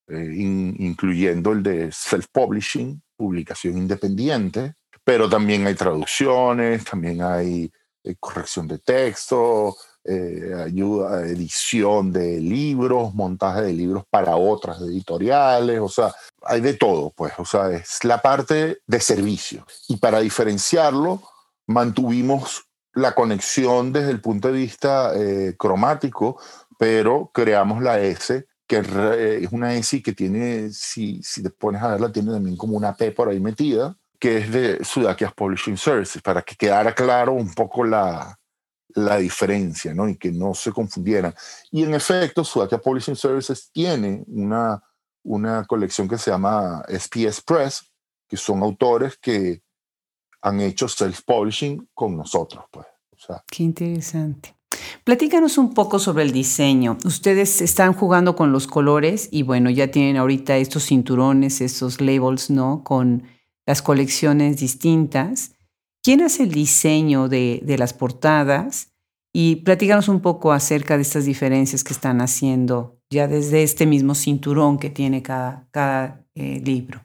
eh, 0.08 0.34
incluyendo 0.38 1.52
el 1.52 1.62
de 1.62 1.92
self-publishing, 1.92 3.02
publicación 3.16 3.78
independiente, 3.78 4.76
pero 5.04 5.30
también 5.30 5.68
hay 5.68 5.76
traducciones, 5.76 6.86
también 6.86 7.22
hay 7.22 7.72
eh, 8.04 8.16
corrección 8.20 8.68
de 8.68 8.80
texto, 8.80 9.76
eh, 10.12 10.64
ayuda, 10.66 11.28
edición 11.28 12.12
de 12.12 12.40
libros, 12.40 13.14
montaje 13.14 13.62
de 13.62 13.74
libros 13.74 14.06
para 14.10 14.36
otras 14.36 14.82
editoriales, 14.82 15.80
o 15.80 15.88
sea, 15.88 16.12
hay 16.42 16.62
de 16.62 16.74
todo, 16.74 17.14
pues, 17.16 17.34
o 17.38 17.46
sea, 17.46 17.70
es 17.70 18.04
la 18.04 18.20
parte 18.20 18.80
de 18.88 19.00
servicio. 19.00 19.66
Y 19.88 19.98
para 19.98 20.20
diferenciarlo, 20.20 21.22
mantuvimos 21.68 22.64
la 22.94 23.14
conexión 23.14 23.94
desde 23.94 24.10
el 24.10 24.20
punto 24.20 24.48
de 24.48 24.56
vista 24.56 25.14
eh, 25.16 25.56
cromático, 25.60 26.42
pero 26.80 27.30
creamos 27.32 27.84
la 27.84 28.00
S, 28.00 28.48
que 28.66 28.78
es 29.44 29.52
una 29.52 29.76
S 29.76 30.02
que 30.02 30.14
tiene, 30.14 30.72
si, 30.72 31.22
si 31.22 31.44
te 31.44 31.52
pones 31.52 31.84
a 31.84 31.90
verla, 31.90 32.12
tiene 32.12 32.32
también 32.32 32.58
como 32.58 32.76
una 32.76 32.96
P 32.96 33.12
por 33.12 33.30
ahí 33.30 33.40
metida, 33.40 33.96
que 34.20 34.38
es 34.38 34.52
de 34.52 34.84
Sudakias 34.84 35.34
Publishing 35.34 35.78
Services, 35.78 36.20
para 36.22 36.42
que 36.42 36.56
quedara 36.56 36.96
claro 36.96 37.34
un 37.34 37.54
poco 37.54 37.84
la, 37.84 38.39
la 38.96 39.18
diferencia, 39.18 39.94
¿no? 39.94 40.08
Y 40.10 40.18
que 40.18 40.32
no 40.32 40.54
se 40.54 40.72
confundieran. 40.72 41.34
Y 41.72 41.84
en 41.84 41.94
efecto, 41.94 42.44
Sudakia 42.44 42.80
Publishing 42.80 43.16
Services 43.16 43.70
tiene 43.72 44.24
una, 44.28 44.82
una 45.24 45.66
colección 45.66 46.08
que 46.08 46.18
se 46.18 46.32
llama 46.32 46.84
SPS 46.88 47.42
Press, 47.42 47.92
que 48.28 48.38
son 48.38 48.64
autores 48.64 49.18
que 49.18 49.62
han 50.42 50.62
hecho 50.62 50.88
self-publishing 50.88 51.90
con 51.94 52.16
nosotros, 52.16 52.66
pues. 52.72 52.88
Qué 53.52 53.64
interesante. 53.64 54.56
Platícanos 55.04 55.58
un 55.58 55.74
poco 55.74 56.00
sobre 56.00 56.24
el 56.24 56.32
diseño. 56.32 56.98
Ustedes 57.04 57.62
están 57.62 57.94
jugando 57.94 58.36
con 58.36 58.52
los 58.52 58.68
colores 58.68 59.28
y 59.32 59.44
bueno, 59.44 59.70
ya 59.70 59.92
tienen 59.92 60.18
ahorita 60.18 60.58
estos 60.58 60.86
cinturones, 60.86 61.62
estos 61.62 62.00
labels, 62.00 62.50
¿no? 62.50 62.84
Con 62.84 63.24
las 63.66 63.82
colecciones 63.82 64.58
distintas. 64.58 65.52
¿Quién 66.10 66.24
hace 66.24 66.42
el 66.42 66.52
diseño 66.52 67.30
de, 67.30 67.76
las 67.78 67.94
portadas? 67.94 68.88
Y 69.32 69.58
platícanos 69.58 70.08
un 70.08 70.22
poco 70.22 70.52
acerca 70.52 70.96
de 70.96 71.04
estas 71.04 71.26
diferencias 71.26 71.84
que 71.84 71.94
están 71.94 72.20
haciendo 72.20 72.98
ya 73.12 73.28
desde 73.28 73.62
este 73.62 73.86
mismo 73.86 74.16
cinturón 74.16 74.80
que 74.80 74.90
tiene 74.90 75.22
cada, 75.22 75.68
cada 75.70 76.26
eh, 76.34 76.64
libro. 76.66 77.02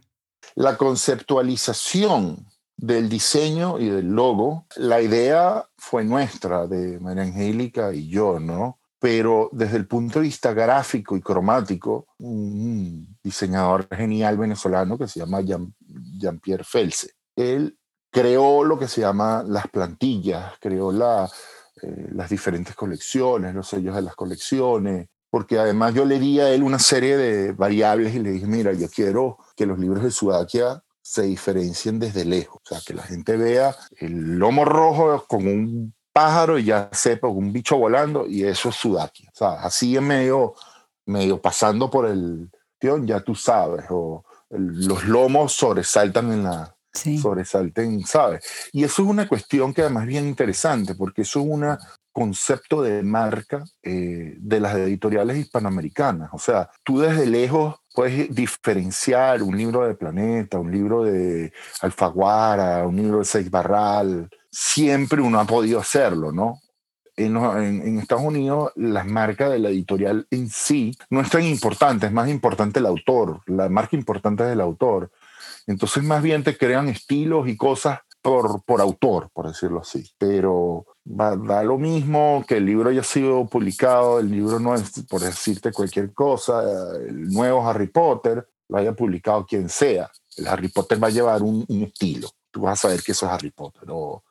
La 0.55 0.79
conceptualización 0.79 2.47
del 2.79 3.11
diseño 3.11 3.79
y 3.79 3.91
del 3.91 4.07
logo, 4.07 4.65
la 4.77 5.03
idea 5.03 5.69
fue 5.77 6.03
nuestra, 6.03 6.67
de 6.67 6.99
María 6.99 7.25
Angélica 7.25 7.93
y 7.93 8.09
yo, 8.09 8.41
¿no? 8.41 8.79
Pero 8.99 9.51
desde 9.53 9.77
el 9.77 9.87
punto 9.87 10.19
de 10.19 10.25
vista 10.29 10.55
gráfico 10.55 11.15
y 11.15 11.21
cromático, 11.21 12.07
un 12.21 13.19
diseñador 13.23 13.87
genial 13.95 14.39
venezolano 14.39 14.97
que 14.97 15.09
se 15.09 15.21
llama 15.21 15.43
Jean-Pierre 15.43 16.65
Felse, 16.65 17.11
él 17.37 17.77
creó 18.15 18.63
lo 18.63 18.79
que 18.79 18.87
se 18.87 19.01
llama 19.01 19.43
las 19.45 19.67
plantillas, 19.67 20.53
creó 20.61 20.93
la, 20.93 21.29
eh, 21.83 22.11
las 22.13 22.31
diferentes 22.31 22.77
colecciones, 22.77 23.53
los 23.53 23.67
sellos 23.67 23.97
de 23.97 24.03
las 24.03 24.15
colecciones, 24.15 25.09
porque 25.29 25.59
además 25.59 25.95
yo 25.95 26.05
le 26.05 26.21
di 26.21 26.39
a 26.39 26.51
él 26.51 26.63
una 26.63 26.79
serie 26.79 27.17
de 27.17 27.51
variables 27.51 28.15
y 28.15 28.21
le 28.21 28.31
dije, 28.31 28.47
mira, 28.47 28.73
yo 28.73 28.89
quiero 28.89 29.39
que 29.57 29.67
los 29.67 29.81
libros 29.81 30.05
de 30.05 30.13
Sudakia 30.13 30.81
se 31.03 31.23
diferencien 31.23 31.99
desde 31.99 32.25
lejos, 32.25 32.61
o 32.65 32.69
sea, 32.69 32.79
que 32.87 32.95
la 32.95 33.03
gente 33.03 33.37
vea 33.37 33.75
el 33.97 34.39
lomo 34.39 34.65
rojo 34.65 35.25
con 35.27 35.49
un 35.49 35.93
pájaro 36.13 36.57
y 36.57 36.67
ya 36.67 36.91
sepa 36.93 37.27
un 37.27 37.53
bicho 37.53 37.77
volando 37.79 38.29
y 38.29 38.45
eso 38.45 38.69
es 38.69 38.77
Sudakia, 38.77 39.29
o 39.35 39.37
sea, 39.37 39.53
así 39.55 39.97
en 39.97 40.07
medio, 40.07 40.55
medio 41.05 41.43
pasando 41.43 41.91
por 41.91 42.07
el 42.07 42.49
tío, 42.79 43.05
ya 43.05 43.19
tú 43.19 43.35
sabes, 43.35 43.87
o 43.91 44.25
los 44.51 45.05
lomos 45.05 45.53
sobresaltan 45.53 46.33
en 46.33 46.45
la, 46.45 46.74
sobresalten, 46.95 48.05
¿sabes? 48.07 48.71
Y 48.73 48.85
eso 48.85 49.03
es 49.03 49.09
una 49.09 49.29
cuestión 49.29 49.75
que 49.75 49.83
además 49.83 50.05
es 50.05 50.09
bien 50.09 50.29
interesante, 50.29 50.95
porque 50.95 51.23
eso 51.23 51.41
es 51.41 51.47
un 51.47 51.77
concepto 52.13 52.81
de 52.81 53.03
marca 53.03 53.65
eh, 53.83 54.37
de 54.39 54.61
las 54.61 54.77
editoriales 54.77 55.37
hispanoamericanas. 55.37 56.31
O 56.33 56.39
sea, 56.39 56.71
tú 56.85 57.01
desde 57.01 57.27
lejos 57.27 57.75
puedes 57.93 58.33
diferenciar 58.33 59.43
un 59.43 59.57
libro 59.57 59.87
de 59.87 59.95
Planeta, 59.95 60.59
un 60.59 60.71
libro 60.71 61.03
de 61.03 61.53
Alfaguara, 61.81 62.87
un 62.87 62.97
libro 62.97 63.19
de 63.19 63.25
Seis 63.25 63.51
Barral. 63.51 64.31
Siempre 64.49 65.21
uno 65.21 65.41
ha 65.41 65.45
podido 65.45 65.81
hacerlo, 65.81 66.31
¿no? 66.31 66.61
En, 67.17 67.37
en, 67.37 67.99
Estados 67.99 68.25
Unidos 68.25 68.73
la 68.75 69.05
marca 69.05 69.49
de 69.49 69.61
la 69.61 69.69
editorial 69.69 70.27
en 70.33 70.49
sí 70.49 70.97
no 71.11 71.21
es 71.21 71.31
tan 71.31 71.45
importante, 71.45 72.07
es 72.07 72.13
más 72.13 72.29
importante 72.29 72.81
el 72.81 72.87
autor, 72.87 73.41
la 73.47 73.69
marca 73.69 73.95
importante 73.95 74.45
es 74.45 74.51
el 74.51 74.61
autor. 74.61 75.13
Entonces 75.67 76.03
más 76.03 76.23
bien 76.23 76.45
te 76.45 76.57
crean 76.57 76.89
estilos 76.89 77.49
y 77.49 77.57
cosas 77.57 78.01
por, 78.23 78.63
por 78.65 78.81
autor, 78.81 79.29
por 79.33 79.47
decirlo 79.47 79.81
así. 79.81 80.11
Pero 80.19 80.87
da 81.05 81.63
lo 81.63 81.79
mismo 81.79 82.45
que 82.49 82.57
el 82.57 82.67
libro 82.67 82.91
haya 82.91 83.03
sido 83.03 83.47
publicado, 83.47 84.19
el 84.21 84.31
libro 84.31 84.59
no 84.59 84.75
es, 84.75 85.05
por 85.09 85.21
decirte 85.21 85.73
cualquier 85.73 86.15
cosa, 86.15 86.63
el 87.07 87.29
nuevo 87.29 87.69
Harry 87.69 87.89
Potter 87.89 88.49
lo 88.69 88.79
haya 88.79 88.93
publicado 88.95 89.45
quien 89.45 89.69
sea. 89.69 90.11
El 90.37 90.49
Harry 90.49 90.69
Potter 90.69 91.03
va 91.03 91.09
a 91.09 91.11
llevar 91.11 91.43
un, 91.43 91.67
estilo. 91.69 92.29
Tú 92.51 92.63
vas 92.63 92.79
a 92.79 92.89
saber 92.89 93.03
que 93.03 93.13
eso 93.13 93.27
es 93.27 93.33
Harry 93.33 93.51
Potter 93.51 93.85
o 93.89 94.25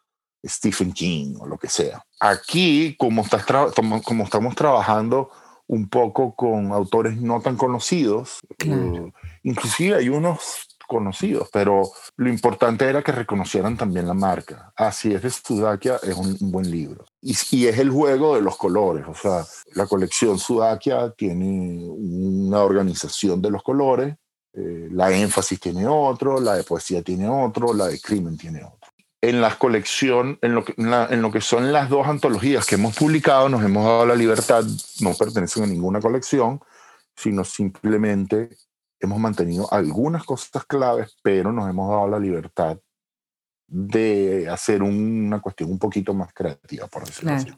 Stephen 0.43 0.91
King 0.91 1.35
o 1.39 1.45
lo 1.45 1.57
que 1.57 1.69
sea. 1.69 2.03
Aquí, 2.19 2.95
como, 2.97 3.21
estás 3.21 3.45
como 3.75 4.23
estamos 4.23 4.55
trabajando 4.55 5.29
un 5.67 5.87
poco 5.87 6.35
con 6.35 6.71
autores 6.71 7.21
no 7.21 7.41
tan 7.41 7.55
conocidos, 7.55 8.39
eh, 8.65 9.11
inclusive 9.43 9.95
hay 9.95 10.09
unos 10.09 10.72
conocidos, 10.87 11.49
pero 11.51 11.83
lo 12.17 12.29
importante 12.29 12.87
era 12.87 13.01
que 13.01 13.11
reconocieran 13.11 13.77
también 13.77 14.07
la 14.07 14.13
marca. 14.13 14.71
Así 14.75 15.13
es 15.13 15.21
de 15.21 15.29
Sudakia, 15.29 15.99
es 16.03 16.15
un, 16.15 16.37
buen 16.51 16.69
libro. 16.69 17.05
Y, 17.21 17.35
y, 17.51 17.67
es 17.67 17.77
el 17.79 17.89
juego 17.89 18.35
de 18.35 18.41
los 18.41 18.57
colores, 18.57 19.05
o 19.07 19.13
sea, 19.13 19.45
la 19.73 19.85
colección 19.87 20.39
Sudakia 20.39 21.11
tiene 21.11 21.87
una 21.87 22.63
organización 22.63 23.41
de 23.41 23.49
los 23.49 23.63
colores, 23.63 24.15
eh, 24.55 24.87
la 24.91 25.11
énfasis 25.11 25.59
tiene 25.59 25.87
otro, 25.87 26.39
la 26.39 26.55
de 26.55 26.63
poesía 26.63 27.01
tiene 27.01 27.27
otro, 27.27 27.73
la 27.73 27.87
de 27.87 27.99
crimen 27.99 28.37
tiene 28.37 28.63
otro. 28.63 28.91
En 29.19 29.41
la 29.41 29.57
colección, 29.57 30.37
en 30.41 30.53
lo, 30.53 30.63
que, 30.63 30.75
en 30.77 31.21
lo 31.21 31.31
que 31.31 31.41
son 31.41 31.71
las 31.71 31.89
dos 31.89 32.05
antologías 32.07 32.65
que 32.65 32.75
hemos 32.75 32.95
publicado, 32.95 33.49
nos 33.49 33.63
hemos 33.63 33.85
dado 33.85 34.05
la 34.05 34.15
libertad, 34.15 34.63
no 34.99 35.13
pertenecen 35.13 35.63
a 35.63 35.67
ninguna 35.67 36.01
colección, 36.01 36.59
sino 37.15 37.43
simplemente 37.43 38.49
hemos 39.05 39.19
mantenido 39.19 39.71
algunas 39.71 40.23
cosas 40.23 40.65
claves, 40.65 41.17
pero 41.21 41.51
nos 41.51 41.69
hemos 41.69 41.89
dado 41.89 42.07
la 42.07 42.19
libertad 42.19 42.77
de 43.67 44.47
hacer 44.49 44.83
una 44.83 45.39
cuestión 45.39 45.71
un 45.71 45.79
poquito 45.79 46.13
más 46.13 46.33
creativa, 46.33 46.87
por 46.87 47.05
decirlo 47.05 47.31
así. 47.31 47.49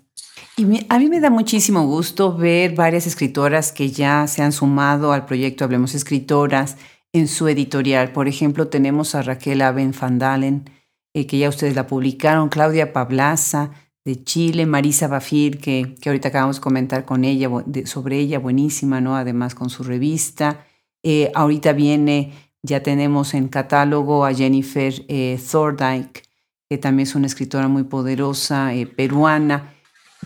Y 0.57 0.85
a 0.87 0.99
mí 0.99 1.09
me 1.09 1.19
da 1.19 1.29
muchísimo 1.29 1.85
gusto 1.85 2.35
ver 2.35 2.73
varias 2.73 3.07
escritoras 3.07 3.71
que 3.71 3.91
ya 3.91 4.27
se 4.27 4.41
han 4.41 4.51
sumado 4.51 5.11
al 5.11 5.25
proyecto 5.25 5.63
Hablemos 5.63 5.93
Escritoras. 5.95 6.77
en 7.11 7.29
su 7.29 7.47
editorial. 7.47 8.11
Por 8.11 8.27
ejemplo, 8.27 8.67
tenemos 8.67 9.15
a 9.15 9.21
Raquel 9.21 9.61
Aben 9.61 9.93
van 9.97 10.19
Dalen, 10.19 10.69
eh, 11.13 11.25
que 11.25 11.37
ya 11.37 11.47
ustedes 11.47 11.73
la 11.73 11.87
publicaron, 11.87 12.49
Claudia 12.49 12.91
Pablaza 12.91 13.71
de 14.03 14.21
Chile, 14.23 14.65
Marisa 14.65 15.07
Bafir, 15.07 15.59
que, 15.59 15.95
que 16.01 16.09
ahorita 16.09 16.27
acabamos 16.27 16.57
de 16.57 16.61
comentar 16.61 17.05
con 17.05 17.23
ella, 17.23 17.49
sobre 17.85 18.19
ella, 18.19 18.37
buenísima, 18.39 18.99
¿no? 18.99 19.15
Además 19.15 19.55
con 19.55 19.69
su 19.69 19.83
revista. 19.83 20.65
Eh, 21.07 21.31
ahorita 21.35 21.71
viene, 21.73 22.33
ya 22.63 22.81
tenemos 22.81 23.35
en 23.35 23.47
catálogo 23.47 24.25
a 24.25 24.33
Jennifer 24.33 24.91
eh, 25.07 25.39
Thorndike, 25.51 26.23
que 26.67 26.79
también 26.79 27.07
es 27.07 27.13
una 27.13 27.27
escritora 27.27 27.67
muy 27.67 27.83
poderosa, 27.83 28.71
peruana. 28.97 29.71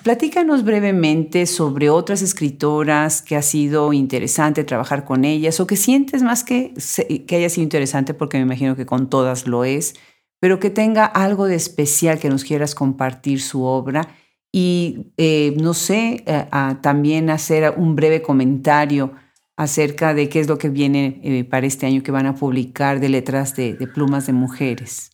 Platícanos 0.03 0.63
brevemente 0.63 1.45
sobre 1.45 1.89
otras 1.89 2.21
escritoras 2.21 3.21
que 3.21 3.35
ha 3.35 3.41
sido 3.41 3.91
interesante 3.91 4.63
trabajar 4.63 5.03
con 5.03 5.25
ellas 5.25 5.59
o 5.59 5.67
que 5.67 5.75
sientes 5.75 6.23
más 6.23 6.45
que, 6.45 6.73
que 7.27 7.35
haya 7.35 7.49
sido 7.49 7.63
interesante, 7.63 8.13
porque 8.13 8.37
me 8.37 8.43
imagino 8.43 8.77
que 8.77 8.85
con 8.85 9.09
todas 9.09 9.45
lo 9.45 9.65
es, 9.65 9.95
pero 10.39 10.61
que 10.61 10.69
tenga 10.69 11.03
algo 11.05 11.47
de 11.47 11.55
especial 11.55 12.19
que 12.19 12.29
nos 12.29 12.45
quieras 12.45 12.73
compartir 12.73 13.41
su 13.41 13.63
obra 13.63 14.07
y, 14.53 15.11
eh, 15.17 15.53
no 15.59 15.73
sé, 15.73 16.23
eh, 16.25 16.45
también 16.81 17.29
hacer 17.29 17.73
un 17.75 17.95
breve 17.95 18.21
comentario 18.21 19.11
acerca 19.59 20.13
de 20.13 20.29
qué 20.29 20.39
es 20.39 20.47
lo 20.47 20.57
que 20.57 20.69
viene 20.69 21.19
eh, 21.21 21.43
para 21.43 21.67
este 21.67 21.85
año 21.85 22.01
que 22.01 22.11
van 22.11 22.25
a 22.25 22.33
publicar 22.33 23.01
de 23.01 23.09
letras 23.09 23.57
de, 23.57 23.73
de 23.73 23.87
plumas 23.87 24.25
de 24.25 24.31
mujeres. 24.31 25.11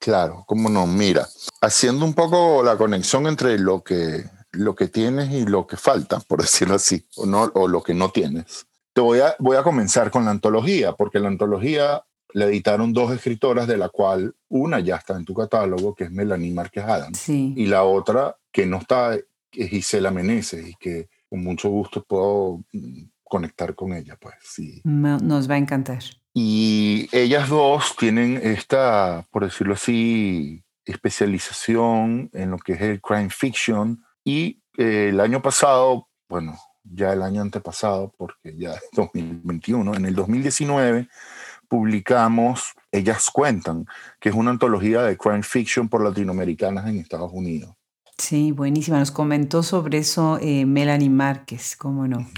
Claro, 0.00 0.42
cómo 0.48 0.68
no. 0.68 0.84
Mira, 0.88 1.28
haciendo 1.60 2.04
un 2.04 2.12
poco 2.12 2.64
la 2.64 2.76
conexión 2.76 3.28
entre 3.28 3.56
lo 3.56 3.84
que, 3.84 4.24
lo 4.50 4.74
que 4.74 4.88
tienes 4.88 5.30
y 5.30 5.46
lo 5.46 5.68
que 5.68 5.76
falta, 5.76 6.18
por 6.18 6.40
decirlo 6.42 6.74
así, 6.74 7.06
o, 7.14 7.24
no, 7.24 7.52
o 7.54 7.68
lo 7.68 7.84
que 7.84 7.94
no 7.94 8.10
tienes. 8.10 8.66
Te 8.92 9.00
voy 9.00 9.20
a, 9.20 9.36
voy 9.38 9.56
a 9.56 9.62
comenzar 9.62 10.10
con 10.10 10.24
la 10.24 10.32
antología, 10.32 10.94
porque 10.94 11.20
la 11.20 11.28
antología 11.28 12.02
la 12.32 12.46
editaron 12.46 12.92
dos 12.92 13.12
escritoras, 13.12 13.68
de 13.68 13.76
la 13.76 13.90
cual 13.90 14.34
una 14.48 14.80
ya 14.80 14.96
está 14.96 15.14
en 15.14 15.24
tu 15.24 15.34
catálogo, 15.34 15.94
que 15.94 16.04
es 16.04 16.10
Melanie 16.10 16.52
Márquez 16.52 16.82
Adams, 16.82 17.28
y 17.28 17.66
la 17.66 17.84
otra 17.84 18.36
que 18.50 18.66
no 18.66 18.78
está 18.78 19.14
es 19.14 19.70
Gisela 19.70 20.10
Meneses, 20.10 20.66
y 20.66 20.74
que 20.74 21.08
con 21.30 21.44
mucho 21.44 21.68
gusto 21.68 22.02
puedo 22.02 22.64
mm, 22.72 23.13
conectar 23.24 23.74
con 23.74 23.92
ella, 23.92 24.16
pues 24.20 24.34
sí. 24.42 24.80
Nos 24.84 25.50
va 25.50 25.54
a 25.54 25.58
encantar. 25.58 26.02
Y 26.32 27.08
ellas 27.12 27.48
dos 27.48 27.96
tienen 27.96 28.40
esta, 28.42 29.26
por 29.30 29.44
decirlo 29.44 29.74
así, 29.74 30.62
especialización 30.84 32.30
en 32.32 32.50
lo 32.50 32.58
que 32.58 32.74
es 32.74 32.80
el 32.80 33.00
crime 33.00 33.30
fiction. 33.30 34.04
Y 34.24 34.60
eh, 34.76 35.08
el 35.10 35.20
año 35.20 35.40
pasado, 35.42 36.08
bueno, 36.28 36.58
ya 36.82 37.12
el 37.12 37.22
año 37.22 37.40
antepasado, 37.40 38.12
porque 38.16 38.56
ya 38.56 38.72
es 38.72 38.82
2021, 38.92 39.94
en 39.94 40.04
el 40.04 40.14
2019 40.14 41.08
publicamos 41.68 42.74
Ellas 42.92 43.30
Cuentan, 43.32 43.86
que 44.20 44.28
es 44.28 44.34
una 44.34 44.50
antología 44.50 45.02
de 45.02 45.16
crime 45.16 45.42
fiction 45.42 45.88
por 45.88 46.04
latinoamericanas 46.04 46.86
en 46.86 46.98
Estados 46.98 47.32
Unidos. 47.32 47.74
Sí, 48.18 48.52
buenísima. 48.52 48.98
Nos 48.98 49.10
comentó 49.10 49.62
sobre 49.62 49.98
eso 49.98 50.38
eh, 50.40 50.66
Melanie 50.66 51.10
Márquez, 51.10 51.76
¿cómo 51.76 52.06
no? 52.06 52.28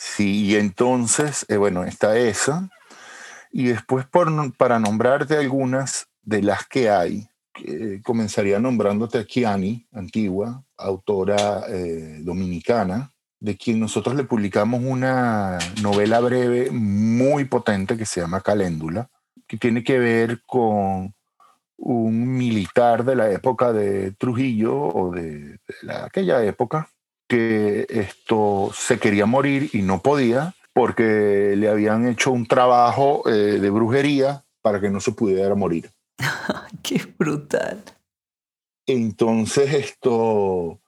Sí, 0.00 0.44
y 0.44 0.54
entonces, 0.54 1.44
eh, 1.48 1.56
bueno, 1.56 1.82
está 1.82 2.16
esa. 2.16 2.70
Y 3.50 3.64
después, 3.64 4.06
para 4.56 4.78
nombrarte 4.78 5.36
algunas 5.36 6.06
de 6.22 6.42
las 6.42 6.68
que 6.68 6.88
hay, 6.88 7.28
comenzaría 8.04 8.60
nombrándote 8.60 9.18
a 9.18 9.24
Kiani, 9.24 9.88
antigua, 9.92 10.64
autora 10.76 11.64
eh, 11.68 12.20
dominicana, 12.20 13.12
de 13.40 13.56
quien 13.56 13.80
nosotros 13.80 14.14
le 14.14 14.22
publicamos 14.22 14.80
una 14.84 15.58
novela 15.82 16.20
breve 16.20 16.70
muy 16.70 17.44
potente 17.46 17.96
que 17.96 18.06
se 18.06 18.20
llama 18.20 18.40
Caléndula, 18.40 19.10
que 19.48 19.56
tiene 19.56 19.82
que 19.82 19.98
ver 19.98 20.42
con 20.46 21.12
un 21.76 22.36
militar 22.36 23.04
de 23.04 23.16
la 23.16 23.30
época 23.30 23.72
de 23.72 24.12
Trujillo 24.12 24.76
o 24.76 25.12
de, 25.12 25.58
aquella 26.04 26.44
época 26.44 26.88
que 27.28 27.86
esto 27.88 28.70
se 28.74 28.98
quería 28.98 29.26
morir 29.26 29.70
y 29.72 29.82
no 29.82 30.00
podía 30.00 30.54
porque 30.72 31.54
le 31.56 31.68
habían 31.68 32.08
hecho 32.08 32.30
un 32.30 32.46
trabajo 32.46 33.28
eh, 33.28 33.58
de 33.60 33.70
brujería 33.70 34.44
para 34.62 34.80
que 34.80 34.90
no 34.90 35.00
se 35.00 35.12
pudiera 35.12 35.54
morir. 35.54 35.90
¡Qué 36.82 37.02
brutal! 37.18 37.82
Entonces 38.86 39.74
esto, 39.74 40.80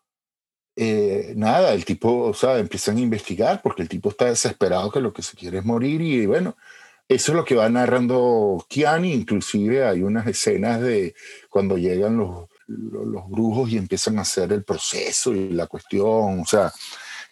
eh, 0.76 1.34
nada, 1.36 1.74
el 1.74 1.84
tipo, 1.84 2.22
o 2.22 2.34
sea, 2.34 2.58
empiezan 2.58 2.96
a 2.96 3.00
investigar 3.00 3.60
porque 3.62 3.82
el 3.82 3.88
tipo 3.88 4.08
está 4.08 4.26
desesperado 4.26 4.90
que 4.90 5.00
lo 5.00 5.12
que 5.12 5.22
se 5.22 5.36
quiere 5.36 5.58
es 5.58 5.64
morir 5.64 6.00
y 6.00 6.24
bueno, 6.24 6.56
eso 7.08 7.32
es 7.32 7.36
lo 7.36 7.44
que 7.44 7.56
va 7.56 7.68
narrando 7.68 8.64
Kiani, 8.68 9.12
inclusive 9.12 9.84
hay 9.84 10.02
unas 10.02 10.26
escenas 10.26 10.80
de 10.80 11.14
cuando 11.50 11.76
llegan 11.76 12.16
los, 12.16 12.49
los, 12.70 13.28
brujos 13.28 13.70
y 13.70 13.76
empiezan 13.76 14.18
a 14.18 14.22
hacer 14.22 14.52
el 14.52 14.64
proceso 14.64 15.34
y 15.34 15.50
la 15.50 15.66
cuestión, 15.66 16.40
o 16.40 16.44
sea, 16.46 16.72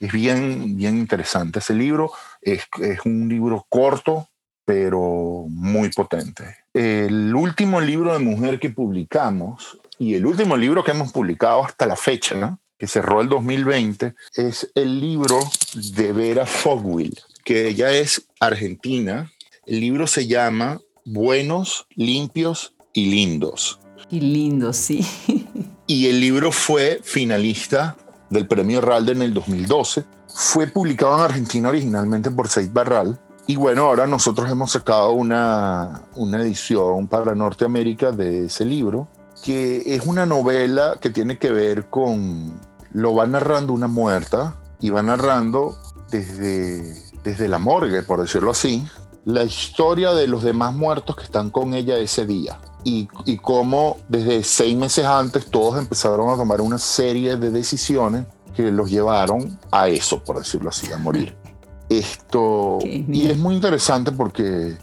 es 0.00 0.12
bien, 0.12 0.76
bien 0.76 0.98
interesante 0.98 1.58
ese 1.58 1.74
libro. 1.74 2.12
Es, 2.40 2.64
es 2.80 3.00
un 3.04 3.28
libro 3.28 3.66
corto, 3.68 4.28
pero 4.64 5.46
muy 5.48 5.90
potente. 5.90 6.58
El 6.72 7.34
último 7.34 7.80
libro 7.80 8.12
de 8.12 8.18
mujer 8.18 8.60
que 8.60 8.70
publicamos 8.70 9.78
y 9.98 10.14
el 10.14 10.26
último 10.26 10.56
libro 10.56 10.84
que 10.84 10.92
hemos 10.92 11.12
publicado 11.12 11.64
hasta 11.64 11.86
la 11.86 11.96
fecha, 11.96 12.58
que 12.78 12.86
cerró 12.86 13.20
el 13.20 13.28
2020, 13.28 14.14
es 14.34 14.70
el 14.74 15.00
libro 15.00 15.40
de 15.74 16.12
Vera 16.12 16.46
Fogwill, 16.46 17.18
que 17.44 17.68
ella 17.68 17.90
es 17.92 18.26
argentina. 18.38 19.32
El 19.66 19.80
libro 19.80 20.06
se 20.06 20.26
llama 20.26 20.80
Buenos, 21.04 21.86
limpios 21.96 22.74
y 22.92 23.06
lindos. 23.06 23.80
Y 24.10 24.20
lindos, 24.20 24.76
sí. 24.76 25.06
y 25.86 26.06
el 26.06 26.20
libro 26.20 26.52
fue 26.52 27.00
finalista 27.02 27.96
del 28.30 28.46
premio 28.46 28.80
Ralde 28.80 29.12
en 29.12 29.22
el 29.22 29.34
2012. 29.34 30.04
Fue 30.28 30.66
publicado 30.66 31.16
en 31.16 31.24
Argentina 31.24 31.68
originalmente 31.68 32.30
por 32.30 32.48
Seid 32.48 32.72
Barral. 32.72 33.18
Y 33.46 33.56
bueno, 33.56 33.86
ahora 33.86 34.06
nosotros 34.06 34.50
hemos 34.50 34.72
sacado 34.72 35.12
una, 35.12 36.02
una 36.14 36.42
edición 36.42 37.08
para 37.08 37.34
Norteamérica 37.34 38.12
de 38.12 38.46
ese 38.46 38.64
libro, 38.64 39.08
que 39.42 39.94
es 39.94 40.06
una 40.06 40.26
novela 40.26 40.98
que 41.00 41.08
tiene 41.10 41.38
que 41.38 41.50
ver 41.50 41.86
con, 41.86 42.60
lo 42.92 43.14
va 43.14 43.26
narrando 43.26 43.72
una 43.72 43.88
muerta 43.88 44.56
y 44.80 44.90
va 44.90 45.02
narrando 45.02 45.78
desde, 46.10 46.94
desde 47.24 47.48
la 47.48 47.58
morgue, 47.58 48.02
por 48.02 48.20
decirlo 48.20 48.50
así, 48.50 48.86
la 49.28 49.44
historia 49.44 50.14
de 50.14 50.26
los 50.26 50.42
demás 50.42 50.74
muertos 50.74 51.14
que 51.14 51.24
están 51.24 51.50
con 51.50 51.74
ella 51.74 51.98
ese 51.98 52.24
día 52.24 52.58
y, 52.82 53.08
y 53.26 53.36
cómo 53.36 53.98
desde 54.08 54.42
seis 54.42 54.74
meses 54.74 55.04
antes 55.04 55.50
todos 55.50 55.78
empezaron 55.78 56.30
a 56.30 56.36
tomar 56.36 56.62
una 56.62 56.78
serie 56.78 57.36
de 57.36 57.50
decisiones 57.50 58.24
que 58.56 58.72
los 58.72 58.90
llevaron 58.90 59.58
a 59.70 59.88
eso, 59.88 60.24
por 60.24 60.38
decirlo 60.38 60.70
así, 60.70 60.90
a 60.90 60.96
morir. 60.96 61.36
Esto, 61.90 62.78
y 62.82 63.28
es 63.28 63.36
muy 63.36 63.54
interesante 63.54 64.12
porque 64.12 64.78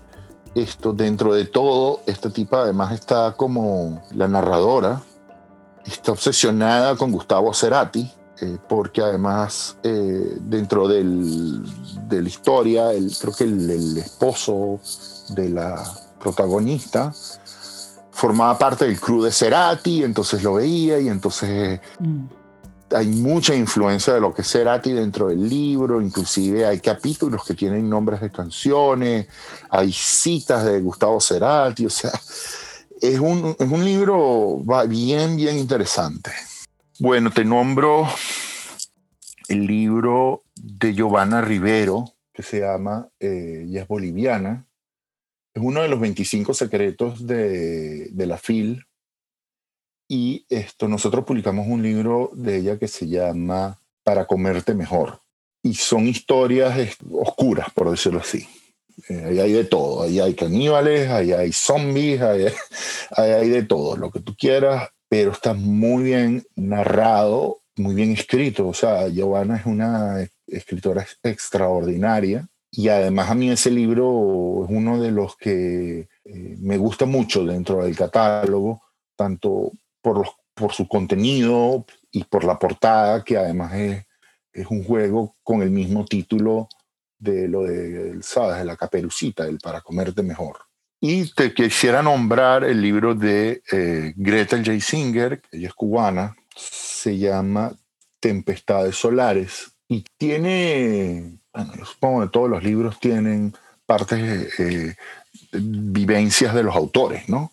esto, 0.53 0.93
dentro 0.93 1.34
de 1.34 1.45
todo, 1.45 2.01
esta 2.05 2.29
tipa 2.29 2.62
además 2.62 2.93
está 2.93 3.34
como 3.36 4.03
la 4.13 4.27
narradora, 4.27 5.01
está 5.88 6.12
obsesionada 6.12 6.95
con 6.95 7.12
Gustavo 7.12 7.51
Cerati, 7.51 8.12
eh, 8.41 8.58
porque 8.67 9.02
además 9.02 9.78
eh, 9.84 10.38
dentro 10.41 10.89
del, 10.89 11.63
de 12.10 12.21
la 12.21 12.28
historia, 12.28 12.91
el, 12.91 13.15
creo 13.17 13.34
que 13.34 13.45
el, 13.45 13.98
esposo 13.98 14.82
de 15.30 15.50
la 15.50 15.82
protagonista 16.19 17.13
formaba 18.12 18.58
parte 18.58 18.86
del 18.86 19.00
crew 19.00 19.24
de 19.24 19.32
Cerati, 19.32 20.04
entonces 20.04 20.43
lo 20.43 20.56
veía 20.56 21.00
y 21.00 21.08
entonces 21.08 21.80
mm. 22.00 22.26
hay 22.93 23.08
mucha 23.08 23.56
influencia 23.56 24.13
de 24.13 24.19
lo 24.19 24.34
que 24.34 24.41
es 24.41 24.52
Cerati 24.52 24.91
dentro 24.91 25.28
del 25.28 25.48
libro, 25.48 26.02
inclusive 26.02 26.65
hay 26.65 26.82
capítulos 26.82 27.45
que 27.45 27.54
tienen 27.54 27.89
nombres 27.89 28.19
de 28.19 28.32
canciones, 28.32 29.28
hay 29.69 29.93
citas 29.93 30.65
de 30.65 30.82
Gustavo 30.82 31.21
Cerati, 31.21 31.86
o 31.86 31.89
sea, 31.89 32.12
es 33.02 33.17
un, 33.17 33.56
es 33.58 33.71
un 33.71 33.86
libro 33.86 34.62
bien, 34.89 35.38
bien 35.38 35.58
interesante. 35.58 36.32
Bueno, 36.97 37.29
te 37.29 37.43
nombro 37.43 38.08
el 39.49 39.67
libro 39.67 40.43
de 40.55 40.93
Giovanna 40.93 41.41
Rivero, 41.41 42.05
que 42.31 42.41
se 42.41 42.62
llama 42.62 43.10
eh, 43.19 43.65
Ella 43.67 43.81
es 43.81 43.88
boliviana, 43.89 44.65
es 45.53 45.62
uno 45.62 45.81
de 45.81 45.89
los 45.89 45.99
25 45.99 46.53
secretos 46.53 47.27
de, 47.27 48.08
de 48.12 48.25
la 48.25 48.38
FIL. 48.38 48.86
Y 50.08 50.45
esto, 50.47 50.88
nosotros 50.88 51.25
publicamos 51.25 51.67
un 51.67 51.84
libro 51.84 52.31
de 52.34 52.60
ella 52.60 52.79
que 52.79 52.88
se 52.88 53.10
llama 53.10 53.77
Para 54.03 54.25
comerte 54.25 54.73
mejor. 54.73 55.19
Y 55.63 55.73
son 55.73 56.08
historias 56.08 56.97
oscuras, 57.12 57.67
por 57.73 57.91
decirlo 57.91 58.21
así. 58.21 58.47
Eh, 59.10 59.25
ahí 59.25 59.39
hay 59.39 59.51
de 59.51 59.65
todo. 59.65 60.03
Ahí 60.03 60.21
hay 60.21 60.34
caníbales, 60.34 61.10
ahí 61.10 61.34
hay 61.34 61.51
zombies, 61.51 62.21
ahí 62.21 62.45
hay, 63.12 63.49
de 63.49 63.63
todo, 63.63 63.97
lo 63.97 64.12
que 64.12 64.21
tú 64.21 64.34
quieras, 64.38 64.89
pero 65.17 65.32
está 65.32 65.54
muy 65.54 66.04
bien 66.04 66.45
narrado, 66.58 67.62
muy 67.78 67.95
bien 67.95 68.12
escrito. 68.12 68.67
O 68.67 68.73
sea, 68.73 69.08
Giovanna 69.08 69.56
es 69.56 69.65
una 69.65 70.28
escritora 70.45 71.08
extraordinaria 71.23 72.49
y 72.69 72.89
además 72.89 73.30
a 73.30 73.36
mí 73.36 73.49
ese 73.49 73.71
libro 73.71 74.65
es 74.65 74.69
uno 74.69 75.01
de 75.01 75.12
los 75.12 75.38
que 75.38 76.10
eh, 76.25 76.56
me 76.60 76.75
gusta 76.78 77.06
mucho 77.06 77.45
dentro 77.45 77.82
del 77.82 77.95
catálogo, 77.95 78.82
tanto 79.15 79.71
por, 80.01 80.17
los, 80.17 80.36
por 80.54 80.73
su 80.73 80.86
contenido 80.86 81.86
y 82.12 82.25
por 82.25 82.43
la 82.43 82.60
portada, 82.60 83.23
que 83.23 83.38
además 83.38 83.73
es, 83.73 84.06
es 84.51 84.67
un 84.67 84.84
juego 84.84 85.34
con 85.43 85.62
el 85.62 85.71
mismo 85.71 86.04
título 86.04 86.67
de 87.17 87.47
lo 87.47 87.63
de, 87.63 88.17
¿sabes? 88.21 88.58
De 88.58 88.65
la 88.65 88.75
caperucita, 88.75 89.45
el 89.45 89.60
para 89.60 89.80
comerte 89.80 90.23
mejor. 90.23 90.58
Y 90.99 91.31
te 91.34 91.53
quisiera 91.53 92.01
nombrar 92.01 92.63
el 92.63 92.81
libro 92.81 93.13
de 93.15 93.62
eh, 93.71 94.13
Greta 94.15 94.58
J. 94.58 94.79
Singer, 94.79 95.41
ella 95.51 95.67
es 95.67 95.73
cubana, 95.73 96.36
se 96.55 97.17
llama 97.17 97.73
Tempestades 98.19 98.95
Solares 98.95 99.71
y 99.88 100.03
tiene 100.17 101.39
bueno, 101.55 101.73
yo 101.77 101.86
supongo 101.86 102.21
que 102.21 102.29
todos 102.29 102.49
los 102.49 102.63
libros 102.63 102.99
tienen 102.99 103.55
partes, 103.86 104.60
eh, 104.60 104.95
vivencias 105.53 106.53
de 106.53 106.63
los 106.63 106.75
autores, 106.75 107.29
¿no? 107.29 107.51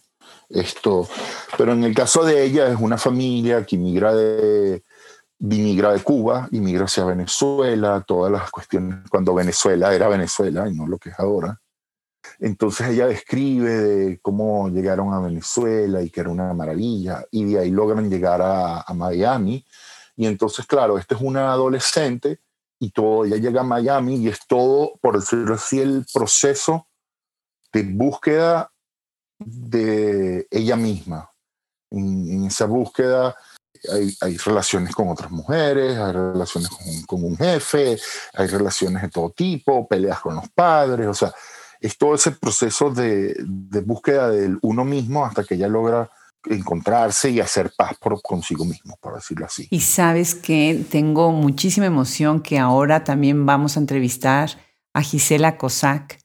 Esto, 0.49 1.09
pero 1.57 1.73
en 1.73 1.85
el 1.85 1.95
caso 1.95 2.25
de 2.25 2.45
ella 2.45 2.69
es 2.69 2.77
una 2.79 2.99
familia 2.99 3.65
que 3.65 3.77
inmigra 3.77 4.13
de, 4.15 4.83
inmigra 5.39 5.93
de 5.93 6.01
Cuba, 6.01 6.49
inmigra 6.51 6.87
hacia 6.87 7.05
Venezuela, 7.05 8.05
todas 8.07 8.31
las 8.31 8.51
cuestiones, 8.51 9.09
cuando 9.09 9.35
Venezuela 9.35 9.95
era 9.95 10.09
Venezuela 10.09 10.69
y 10.69 10.75
no 10.75 10.87
lo 10.87 10.99
que 10.99 11.11
es 11.11 11.19
ahora. 11.19 11.61
Entonces 12.43 12.89
ella 12.89 13.07
describe 13.07 13.71
de 13.71 14.21
cómo 14.21 14.69
llegaron 14.69 15.15
a 15.15 15.21
Venezuela 15.21 16.03
y 16.03 16.11
que 16.11 16.23
era 16.23 16.31
una 16.31 16.53
maravilla, 16.53 17.25
y 17.31 17.45
de 17.45 17.61
ahí 17.61 17.71
logran 17.71 18.11
llegar 18.11 18.43
a, 18.43 18.81
a 18.81 18.95
Miami. 18.95 19.65
Y 20.17 20.27
entonces, 20.27 20.67
claro, 20.67 20.99
este 20.99 21.15
es 21.15 21.21
una 21.21 21.53
adolescente 21.53 22.41
y 22.81 22.91
todo, 22.91 23.25
ella 23.25 23.37
llega 23.37 23.61
a 23.61 23.65
Miami 23.65 24.17
y 24.17 24.29
es 24.29 24.45
todo, 24.49 24.99
por 25.01 25.21
decirlo 25.21 25.55
así, 25.55 25.79
el 25.79 26.05
proceso 26.13 26.89
de 27.73 27.85
búsqueda 27.85 28.73
de 29.39 30.49
ella 30.51 30.75
misma. 30.75 31.31
En, 31.93 32.45
esa 32.45 32.67
búsqueda 32.67 33.37
hay, 33.89 34.13
hay, 34.21 34.37
relaciones 34.37 34.93
con 34.97 35.09
otras 35.11 35.31
mujeres, 35.31 35.97
hay 35.97 36.13
relaciones 36.13 36.71
con, 36.71 37.03
con, 37.07 37.25
un 37.25 37.37
jefe, 37.37 37.97
hay 38.35 38.49
relaciones 38.49 39.01
de 39.03 39.11
todo 39.11 39.31
tipo, 39.31 39.87
peleas 39.87 40.19
con 40.19 40.35
los 40.35 40.49
padres, 40.49 41.07
o 41.07 41.15
sea, 41.15 41.33
es 41.83 41.99
todo 41.99 42.15
ese 42.15 42.31
proceso 42.31 42.91
de, 42.91 43.35
de 43.45 43.81
búsqueda 43.81 44.31
del 44.31 44.59
uno 44.63 44.85
mismo 44.85 45.27
hasta 45.27 45.45
que 45.45 45.57
ella 45.57 45.69
logra 45.69 46.11
encontrarse 46.49 47.31
y 47.31 47.41
hacer 47.41 47.73
paz 47.77 47.97
por 48.01 48.21
consigo 48.23 48.65
mismo, 48.65 48.97
por 49.01 49.15
decirlo 49.15 49.47
así. 49.47 49.69
Y 49.71 49.81
sabes 49.81 50.35
que 50.35 50.85
tengo 50.91 51.33
muchísima 51.33 51.87
emoción 51.87 52.41
que 52.41 52.59
ahora 52.59 53.05
también 53.05 53.47
vamos 53.47 53.77
a 53.77 53.81
entrevistar 53.81 54.51
a 54.95 55.03
Gisela 55.03 55.57
Cossack, 55.57 56.19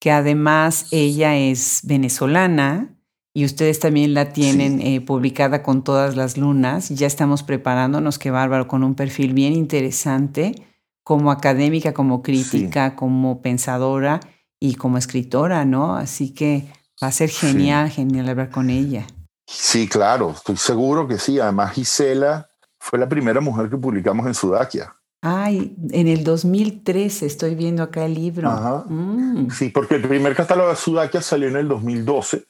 que 0.00 0.10
además 0.10 0.86
ella 0.90 1.36
es 1.36 1.80
venezolana 1.84 2.96
y 3.32 3.44
ustedes 3.44 3.80
también 3.80 4.14
la 4.14 4.32
tienen 4.32 4.80
eh, 4.80 5.00
publicada 5.00 5.62
con 5.62 5.82
todas 5.82 6.14
las 6.14 6.36
lunas. 6.36 6.90
Ya 6.90 7.06
estamos 7.06 7.42
preparándonos, 7.42 8.18
qué 8.18 8.30
bárbaro, 8.30 8.68
con 8.68 8.84
un 8.84 8.94
perfil 8.94 9.32
bien 9.34 9.54
interesante 9.54 10.54
como 11.02 11.32
académica, 11.32 11.92
como 11.92 12.22
crítica, 12.22 12.94
como 12.94 13.42
pensadora 13.42 14.20
y 14.60 14.74
como 14.74 14.98
escritora, 14.98 15.64
¿no? 15.64 15.96
Así 15.96 16.32
que 16.32 16.72
va 17.02 17.08
a 17.08 17.12
ser 17.12 17.30
genial, 17.30 17.90
genial 17.90 18.28
hablar 18.28 18.50
con 18.50 18.70
ella. 18.70 19.06
Sí, 19.46 19.88
claro, 19.88 20.30
estoy 20.30 20.56
seguro 20.56 21.06
que 21.06 21.18
sí. 21.18 21.38
Además, 21.38 21.72
Gisela 21.72 22.48
fue 22.78 22.98
la 22.98 23.08
primera 23.08 23.40
mujer 23.40 23.68
que 23.68 23.76
publicamos 23.76 24.26
en 24.26 24.34
Sudakia. 24.34 24.94
Ay, 25.26 25.74
en 25.90 26.06
el 26.06 26.22
2013 26.22 27.24
estoy 27.24 27.54
viendo 27.54 27.82
acá 27.82 28.04
el 28.04 28.14
libro. 28.14 28.50
Ajá. 28.50 28.84
Mm. 28.86 29.50
Sí, 29.50 29.70
porque 29.70 29.94
el 29.94 30.06
primer 30.06 30.34
catálogo 30.36 30.68
de 30.68 30.76
Sudakia 30.76 31.22
salió 31.22 31.48
en 31.48 31.56
el 31.56 31.68
2012 31.68 32.44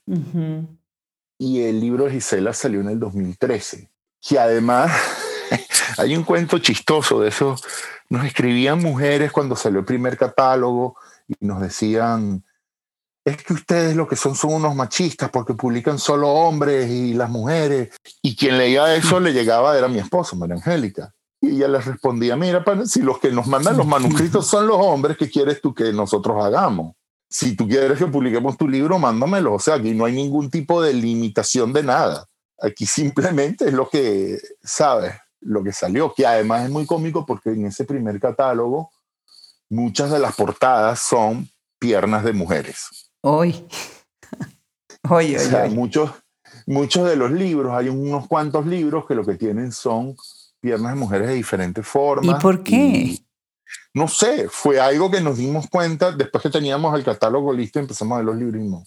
y 1.38 1.60
el 1.62 1.80
libro 1.80 2.04
de 2.04 2.12
Gisela 2.12 2.52
salió 2.52 2.80
en 2.80 2.88
el 2.88 2.98
2013. 2.98 3.90
Que 4.20 4.38
además 4.38 4.90
hay 5.98 6.16
un 6.16 6.24
cuento 6.24 6.58
chistoso 6.58 7.20
de 7.20 7.28
eso. 7.28 7.54
Nos 8.08 8.24
escribían 8.24 8.80
mujeres 8.80 9.30
cuando 9.30 9.54
salió 9.54 9.78
el 9.78 9.84
primer 9.84 10.16
catálogo 10.16 10.96
y 11.28 11.34
nos 11.40 11.60
decían, 11.60 12.44
es 13.24 13.42
que 13.42 13.54
ustedes 13.54 13.96
lo 13.96 14.06
que 14.06 14.16
son 14.16 14.34
son 14.34 14.52
unos 14.52 14.74
machistas 14.74 15.30
porque 15.30 15.54
publican 15.54 15.98
solo 15.98 16.28
hombres 16.28 16.90
y 16.90 17.14
las 17.14 17.30
mujeres. 17.30 17.96
Y 18.22 18.37
quien 18.37 18.58
leía 18.58 18.94
eso 18.94 19.18
le 19.18 19.32
llegaba, 19.32 19.76
era 19.76 19.88
mi 19.88 19.98
esposo, 19.98 20.37
María 20.37 20.56
Angélica. 20.56 21.14
Y 21.40 21.56
ella 21.56 21.68
les 21.68 21.87
respondía, 21.87 22.37
mira, 22.37 22.64
si 22.87 23.00
los 23.00 23.18
que 23.18 23.30
nos 23.30 23.46
mandan 23.46 23.76
los 23.76 23.87
manuscritos 23.87 24.46
son 24.46 24.66
los 24.66 24.76
hombres, 24.78 25.16
¿qué 25.16 25.30
quieres 25.30 25.60
tú 25.60 25.74
que 25.74 25.92
nosotros 25.92 26.42
hagamos? 26.42 26.94
Si 27.28 27.56
tú 27.56 27.66
quieres 27.66 27.98
que 27.98 28.06
publiquemos 28.06 28.56
tu 28.56 28.68
libro, 28.68 28.98
mándamelo. 28.98 29.54
O 29.54 29.58
sea, 29.58 29.74
aquí 29.74 29.94
no 29.94 30.04
hay 30.04 30.12
ningún 30.12 30.50
tipo 30.50 30.82
de 30.82 30.92
limitación 30.92 31.72
de 31.72 31.82
nada. 31.82 32.26
Aquí 32.60 32.87
simplemente 32.87 33.66
es 33.66 33.72
lo 33.72 33.88
que, 33.88 34.38
¿sabes? 34.62 35.14
Lo 35.40 35.62
que 35.62 35.72
salió, 35.72 36.14
que 36.14 36.26
además 36.26 36.64
es 36.64 36.70
muy 36.70 36.87
cómico 36.87 37.26
porque 37.26 37.50
en 37.50 37.66
ese 37.66 37.84
primer 37.84 38.20
catálogo 38.20 38.90
muchas 39.74 40.10
de 40.10 40.20
las 40.20 40.34
portadas 40.37 41.00
son 41.00 41.48
piernas 41.78 42.24
de 42.24 42.32
mujeres. 42.32 43.10
Hoy. 43.22 43.66
hoy, 45.10 45.37
hoy, 45.37 45.70
Muchos, 45.70 46.10
muchos 46.66 47.08
de 47.08 47.16
los 47.16 47.32
libros, 47.32 47.72
hay 47.72 47.88
unos 47.88 48.28
cuantos 48.28 48.66
libros 48.66 49.04
que 49.06 49.14
lo 49.14 49.24
que 49.24 49.34
tienen 49.34 49.72
son 49.72 50.14
piernas 50.60 50.94
de 50.94 50.98
mujeres 50.98 51.28
de 51.28 51.34
diferentes 51.34 51.87
formas. 51.87 52.38
¿Y 52.38 52.40
por 52.40 52.62
qué? 52.62 53.18
no 53.92 54.08
sé, 54.08 54.48
fue 54.48 54.80
algo 54.80 55.10
que 55.10 55.20
nos 55.20 55.38
dimos 55.38 55.68
cuenta 55.68 56.12
después 56.12 56.42
que 56.42 56.50
teníamos 56.50 56.94
el 56.96 57.04
catálogo 57.04 57.52
listo 57.52 57.78
y 57.78 57.82
empezamos 57.82 58.14
a 58.14 58.18
ver 58.18 58.26
los 58.26 58.37
libros 58.37 58.62
y 58.62 58.68
no. 58.68 58.84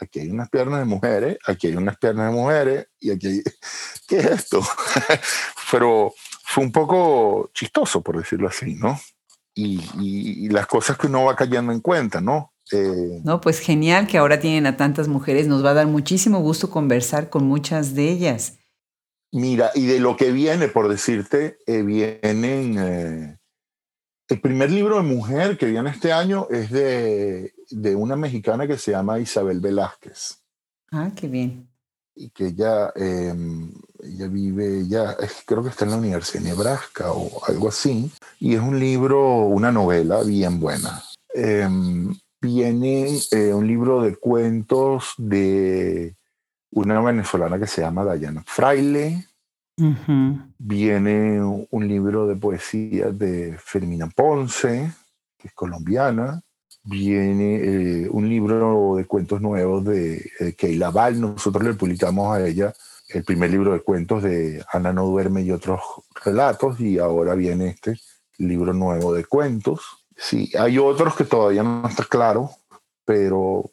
Aquí 0.00 0.20
hay 0.20 0.30
unas 0.30 0.48
piernas 0.48 0.80
de 0.80 0.84
mujeres, 0.84 1.38
aquí 1.44 1.68
hay 1.68 1.76
unas 1.76 1.96
piernas 1.96 2.30
de 2.30 2.36
mujeres 2.36 2.86
y 3.00 3.10
aquí 3.10 3.26
hay... 3.26 3.42
¿Qué 4.08 4.18
es 4.18 4.26
esto? 4.26 4.62
Pero 5.72 6.12
fue 6.44 6.64
un 6.64 6.72
poco 6.72 7.50
chistoso, 7.52 8.00
por 8.00 8.16
decirlo 8.16 8.48
así, 8.48 8.74
¿no? 8.74 8.98
Y, 9.60 9.80
y, 9.98 10.48
las 10.50 10.68
cosas 10.68 10.96
que 10.96 11.08
uno 11.08 11.24
va 11.24 11.34
cayendo 11.34 11.72
en 11.72 11.80
cuenta, 11.80 12.20
¿no? 12.20 12.52
Eh, 12.70 13.20
no, 13.24 13.40
pues 13.40 13.58
genial 13.58 14.06
que 14.06 14.18
ahora 14.18 14.38
tienen 14.38 14.66
a 14.66 14.76
tantas 14.76 15.08
mujeres. 15.08 15.48
Nos 15.48 15.64
va 15.64 15.70
a 15.70 15.74
dar 15.74 15.88
muchísimo 15.88 16.38
gusto 16.38 16.70
conversar 16.70 17.28
con 17.28 17.44
muchas 17.44 17.96
de 17.96 18.08
ellas. 18.08 18.58
Mira, 19.32 19.72
y 19.74 19.86
de 19.86 19.98
lo 19.98 20.16
que 20.16 20.30
viene, 20.30 20.68
por 20.68 20.88
decirte, 20.88 21.58
eh, 21.66 21.82
vienen... 21.82 22.78
Eh, 22.78 23.38
el 24.28 24.40
primer 24.40 24.70
libro 24.70 24.96
de 24.96 25.02
mujer 25.02 25.56
que 25.56 25.66
viene 25.66 25.90
este 25.90 26.12
año 26.12 26.46
es 26.50 26.70
de, 26.70 27.54
de 27.70 27.96
una 27.96 28.14
mexicana 28.14 28.66
que 28.66 28.76
se 28.76 28.90
llama 28.90 29.18
Isabel 29.18 29.58
Velázquez. 29.58 30.44
Ah, 30.92 31.10
qué 31.16 31.28
bien. 31.28 31.67
Y 32.20 32.30
que 32.30 32.48
ella, 32.48 32.92
em, 32.96 33.70
ella 34.00 34.26
vive, 34.26 34.88
ya 34.88 35.16
creo 35.46 35.62
que 35.62 35.68
está 35.68 35.84
en 35.84 35.92
la 35.92 35.98
Universidad 35.98 36.42
de 36.42 36.50
Nebraska 36.50 37.12
o 37.12 37.44
algo 37.46 37.68
así. 37.68 38.10
Y 38.40 38.54
es 38.54 38.60
un 38.60 38.78
libro, 38.80 39.42
una 39.46 39.70
novela 39.70 40.24
bien 40.24 40.58
buena. 40.58 41.00
Em, 41.32 42.12
viene 42.40 43.18
eh, 43.30 43.54
un 43.54 43.66
libro 43.66 44.02
de 44.02 44.16
cuentos 44.16 45.14
de 45.16 46.16
una 46.72 47.00
venezolana 47.00 47.58
que 47.58 47.66
se 47.66 47.82
llama 47.82 48.04
Dayana 48.04 48.42
Fraile. 48.46 49.24
Viene 50.58 51.40
un 51.40 51.88
libro 51.88 52.26
de 52.26 52.34
poesía 52.34 53.10
de 53.12 53.56
Fermina 53.58 54.08
Ponce, 54.08 54.90
que 55.38 55.48
es 55.48 55.54
colombiana. 55.54 56.42
Viene 56.90 57.56
eh, 57.56 58.08
un 58.10 58.26
libro 58.26 58.94
de 58.96 59.04
cuentos 59.04 59.42
nuevos 59.42 59.84
de 59.84 60.30
eh, 60.40 60.54
Keila 60.56 60.90
Val. 60.90 61.20
Nosotros 61.20 61.62
le 61.62 61.74
publicamos 61.74 62.34
a 62.34 62.46
ella 62.46 62.72
el 63.10 63.24
primer 63.24 63.50
libro 63.50 63.74
de 63.74 63.80
cuentos 63.80 64.22
de 64.22 64.64
Ana 64.72 64.94
no 64.94 65.04
duerme 65.04 65.42
y 65.42 65.50
otros 65.50 65.80
relatos. 66.24 66.80
Y 66.80 66.98
ahora 66.98 67.34
viene 67.34 67.68
este 67.68 68.00
libro 68.38 68.72
nuevo 68.72 69.12
de 69.12 69.26
cuentos. 69.26 69.82
Sí, 70.16 70.50
hay 70.58 70.78
otros 70.78 71.14
que 71.14 71.24
todavía 71.24 71.62
no 71.62 71.86
está 71.86 72.04
claro, 72.04 72.52
pero 73.04 73.70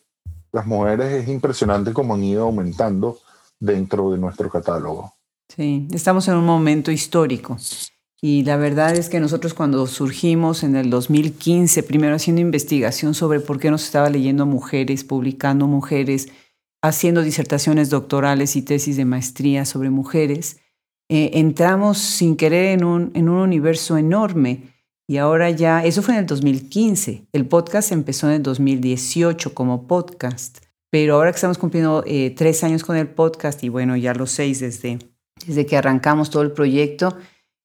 las 0.51 0.65
mujeres 0.65 1.13
es 1.13 1.29
impresionante 1.29 1.93
cómo 1.93 2.15
han 2.15 2.23
ido 2.23 2.43
aumentando 2.43 3.19
dentro 3.57 4.11
de 4.11 4.17
nuestro 4.17 4.49
catálogo. 4.49 5.13
Sí, 5.47 5.87
estamos 5.93 6.27
en 6.27 6.35
un 6.35 6.45
momento 6.45 6.91
histórico. 6.91 7.57
Y 8.21 8.43
la 8.43 8.57
verdad 8.57 8.95
es 8.95 9.09
que 9.09 9.19
nosotros 9.19 9.53
cuando 9.53 9.85
surgimos 9.87 10.63
en 10.63 10.75
el 10.75 10.89
2015, 10.89 11.83
primero 11.83 12.15
haciendo 12.15 12.41
investigación 12.41 13.13
sobre 13.13 13.39
por 13.39 13.59
qué 13.59 13.69
nos 13.69 13.83
estaba 13.83 14.09
leyendo 14.09 14.45
mujeres, 14.45 15.03
publicando 15.03 15.67
mujeres, 15.67 16.29
haciendo 16.81 17.21
disertaciones 17.21 17.89
doctorales 17.89 18.55
y 18.55 18.61
tesis 18.61 18.97
de 18.97 19.05
maestría 19.05 19.65
sobre 19.65 19.89
mujeres, 19.89 20.57
eh, 21.09 21.31
entramos 21.33 21.97
sin 21.99 22.35
querer 22.35 22.77
en 22.77 22.83
un, 22.83 23.11
en 23.13 23.29
un 23.29 23.37
universo 23.37 23.97
enorme 23.97 24.75
y 25.07 25.17
ahora 25.17 25.51
ya, 25.51 25.83
eso 25.85 26.01
fue 26.01 26.15
en 26.15 26.21
el 26.21 26.25
2015. 26.25 27.27
El 27.31 27.45
podcast 27.45 27.91
empezó 27.91 28.27
en 28.27 28.33
el 28.37 28.43
2018 28.43 29.53
como 29.53 29.85
podcast. 29.87 30.65
Pero 30.89 31.15
ahora 31.15 31.31
que 31.31 31.35
estamos 31.35 31.57
cumpliendo 31.57 32.03
eh, 32.07 32.33
tres 32.35 32.63
años 32.63 32.83
con 32.83 32.95
el 32.95 33.07
podcast 33.07 33.63
y 33.63 33.69
bueno, 33.69 33.97
ya 33.97 34.13
los 34.13 34.31
seis 34.31 34.61
desde, 34.61 34.97
desde 35.45 35.65
que 35.65 35.77
arrancamos 35.77 36.29
todo 36.29 36.41
el 36.41 36.53
proyecto, 36.53 37.17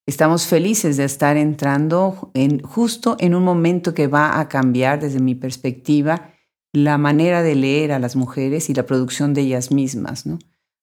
Estamos 0.06 0.46
felices 0.46 0.96
de 0.96 1.04
estar 1.04 1.36
entrando 1.36 2.30
en, 2.34 2.60
justo 2.62 3.16
en 3.20 3.34
un 3.34 3.44
momento 3.44 3.94
que 3.94 4.08
va 4.08 4.40
a 4.40 4.48
cambiar 4.48 5.00
desde 5.00 5.20
mi 5.20 5.34
perspectiva 5.34 6.32
la 6.72 6.98
manera 6.98 7.42
de 7.42 7.54
leer 7.54 7.92
a 7.92 7.98
las 7.98 8.16
mujeres 8.16 8.70
y 8.70 8.74
la 8.74 8.86
producción 8.86 9.34
de 9.34 9.42
ellas 9.42 9.70
mismas, 9.70 10.26
¿no? 10.26 10.38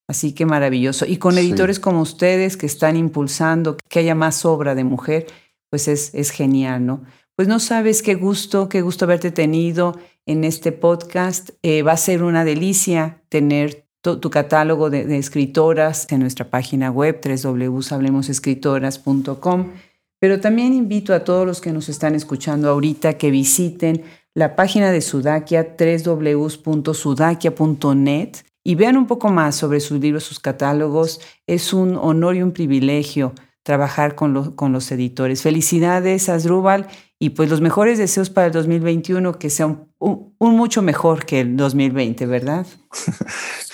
Así 0.09 0.33
que 0.33 0.45
maravilloso. 0.45 1.05
Y 1.05 1.17
con 1.17 1.37
editores 1.37 1.79
como 1.79 2.01
ustedes 2.01 2.55
que 2.55 2.65
están 2.65 2.95
impulsando 2.95 3.77
que 3.89 3.99
haya 3.99 4.15
más 4.15 4.45
obra 4.45 4.73
de 4.73 4.85
mujer, 4.85 5.27
pues 5.69 5.87
es, 5.89 6.13
es 6.13 6.29
genial, 6.31 6.85
¿no? 6.85 7.03
Pues 7.35 7.47
no 7.47 7.59
sabes 7.59 8.01
qué 8.01 8.15
gusto, 8.15 8.69
qué 8.69 8.81
gusto 8.81 9.05
haberte 9.05 9.31
tenido 9.31 9.99
en 10.25 10.43
este 10.43 10.71
podcast. 10.71 11.51
Eh, 11.61 11.83
va 11.83 11.91
a 11.91 11.97
ser 11.97 12.23
una 12.23 12.45
delicia 12.45 13.21
tener 13.29 13.86
tu 14.01 14.29
catálogo 14.29 14.89
de, 14.89 15.17
escritoras 15.17 16.07
en 16.11 16.19
nuestra 16.21 16.49
página 16.49 16.89
web 16.91 17.19
www.hablemosescritoras.com. 17.23 19.71
Pero 20.19 20.39
también 20.39 20.73
invito 20.73 21.13
a 21.13 21.23
todos 21.23 21.45
los 21.45 21.61
que 21.61 21.71
nos 21.71 21.89
están 21.89 22.15
escuchando 22.15 22.69
ahorita 22.69 23.17
que 23.17 23.29
visiten 23.29 24.03
la 24.33 24.55
página 24.55 24.91
de 24.91 25.01
Sudakia, 25.01 25.75
www.sudakia.net, 25.77 28.29
y 28.63 28.75
vean 28.75 28.97
un 28.97 29.07
poco 29.07 29.29
más 29.29 29.55
sobre 29.55 29.79
sus 29.79 29.99
libros, 29.99 30.23
sus 30.23 30.39
catálogos. 30.39 31.21
Es 31.45 31.73
un 31.73 31.95
honor 31.95 32.35
y 32.35 32.41
un 32.41 32.51
privilegio 32.51 33.33
trabajar 33.63 34.15
con, 34.15 34.55
con 34.55 34.73
los 34.73 34.91
editores. 34.91 35.41
Felicidades, 35.41 36.29
Asdrúbal, 36.29 36.87
y 37.19 37.31
pues 37.31 37.49
los 37.49 37.61
mejores 37.61 37.97
deseos 37.97 38.29
para 38.29 38.47
el 38.47 38.53
2021, 38.53 39.39
que 39.39 39.49
sea 39.49 39.65
un, 39.99 40.35
mucho 40.39 40.81
mejor 40.81 41.25
que 41.25 41.41
el 41.41 41.57
2020, 41.57 42.25
¿verdad? 42.25 42.65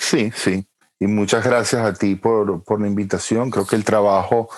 Sí, 0.04 0.30
sí. 0.36 0.64
Y 1.00 1.06
muchas 1.06 1.44
gracias 1.44 1.84
a 1.84 1.92
ti 1.94 2.14
por, 2.14 2.62
por 2.62 2.80
la 2.80 2.86
invitación. 2.86 3.50
Creo 3.50 3.66
que 3.66 3.74
el 3.74 3.84
trabajo 3.84 4.48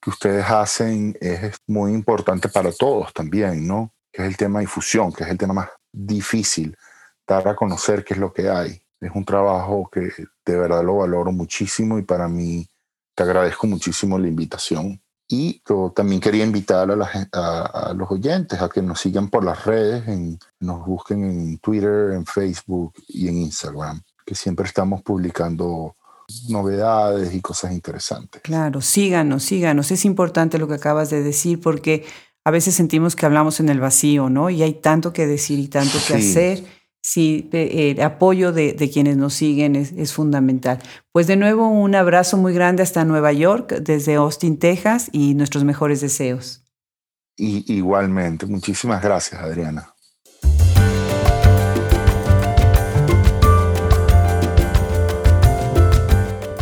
que 0.00 0.10
ustedes 0.10 0.44
hacen 0.48 1.16
es 1.20 1.56
muy 1.66 1.92
importante 1.92 2.48
para 2.48 2.72
todos 2.72 3.12
también, 3.12 3.66
¿no? 3.66 3.92
Que 4.12 4.22
es 4.22 4.28
el 4.28 4.36
tema 4.36 4.60
de 4.60 4.66
difusión, 4.66 5.12
que 5.12 5.24
es 5.24 5.30
el 5.30 5.36
tema 5.36 5.54
más 5.54 5.68
difícil, 5.92 6.76
dar 7.26 7.46
a 7.48 7.56
conocer 7.56 8.04
qué 8.04 8.14
es 8.14 8.20
lo 8.20 8.32
que 8.32 8.48
hay. 8.48 8.80
Es 9.00 9.10
un 9.12 9.24
trabajo 9.24 9.90
que 9.92 10.12
de 10.46 10.56
verdad 10.56 10.84
lo 10.84 10.98
valoro 10.98 11.32
muchísimo 11.32 11.98
y 11.98 12.02
para 12.02 12.28
mí 12.28 12.66
te 13.14 13.24
agradezco 13.24 13.66
muchísimo 13.66 14.18
la 14.18 14.28
invitación. 14.28 15.01
Y 15.32 15.62
yo 15.66 15.90
también 15.96 16.20
quería 16.20 16.44
invitar 16.44 16.90
a, 16.90 17.94
los 17.94 18.10
oyentes 18.10 18.60
a 18.60 18.68
que 18.68 18.82
nos 18.82 19.00
sigan 19.00 19.30
por 19.30 19.42
las 19.42 19.64
redes, 19.64 20.06
en, 20.06 20.38
nos 20.60 20.84
busquen 20.84 21.24
en 21.24 21.56
Twitter, 21.56 22.10
en 22.12 22.26
Facebook 22.26 22.92
y 23.08 23.28
en 23.28 23.38
Instagram, 23.38 24.02
que 24.26 24.34
siempre 24.34 24.66
estamos 24.66 25.00
publicando 25.00 25.96
novedades 26.50 27.34
y 27.34 27.40
cosas 27.40 27.72
interesantes. 27.72 28.42
Claro, 28.42 28.82
síganos, 28.82 29.42
síganos. 29.44 29.90
Es 29.90 30.04
importante 30.04 30.58
lo 30.58 30.68
que 30.68 30.74
acabas 30.74 31.08
de 31.08 31.22
decir 31.22 31.62
porque 31.62 32.04
a 32.44 32.50
veces 32.50 32.74
sentimos 32.74 33.16
que 33.16 33.24
hablamos 33.24 33.58
en 33.58 33.70
el 33.70 33.80
vacío, 33.80 34.28
¿no? 34.28 34.50
Y 34.50 34.62
hay 34.62 34.74
tanto 34.74 35.14
que 35.14 35.26
decir 35.26 35.58
y 35.58 35.68
tanto 35.68 35.96
que 36.06 36.12
hacer 36.12 36.62
sí, 37.02 37.50
el 37.52 38.00
apoyo 38.00 38.52
de, 38.52 38.90
quienes 38.92 39.16
nos 39.16 39.34
siguen 39.34 39.76
es, 39.76 40.12
fundamental. 40.12 40.78
Pues 41.12 41.26
de 41.26 41.36
nuevo 41.36 41.68
un 41.68 41.94
abrazo 41.94 42.36
muy 42.36 42.54
grande 42.54 42.82
hasta 42.82 43.04
Nueva 43.04 43.32
York, 43.32 43.74
desde 43.80 44.14
Austin, 44.14 44.58
Texas, 44.58 45.08
y 45.12 45.34
nuestros 45.34 45.64
mejores 45.64 46.00
deseos. 46.00 46.64
Y, 47.36 47.64
igualmente, 47.72 48.46
muchísimas 48.46 49.02
gracias, 49.02 49.40
Adriana. 49.40 49.88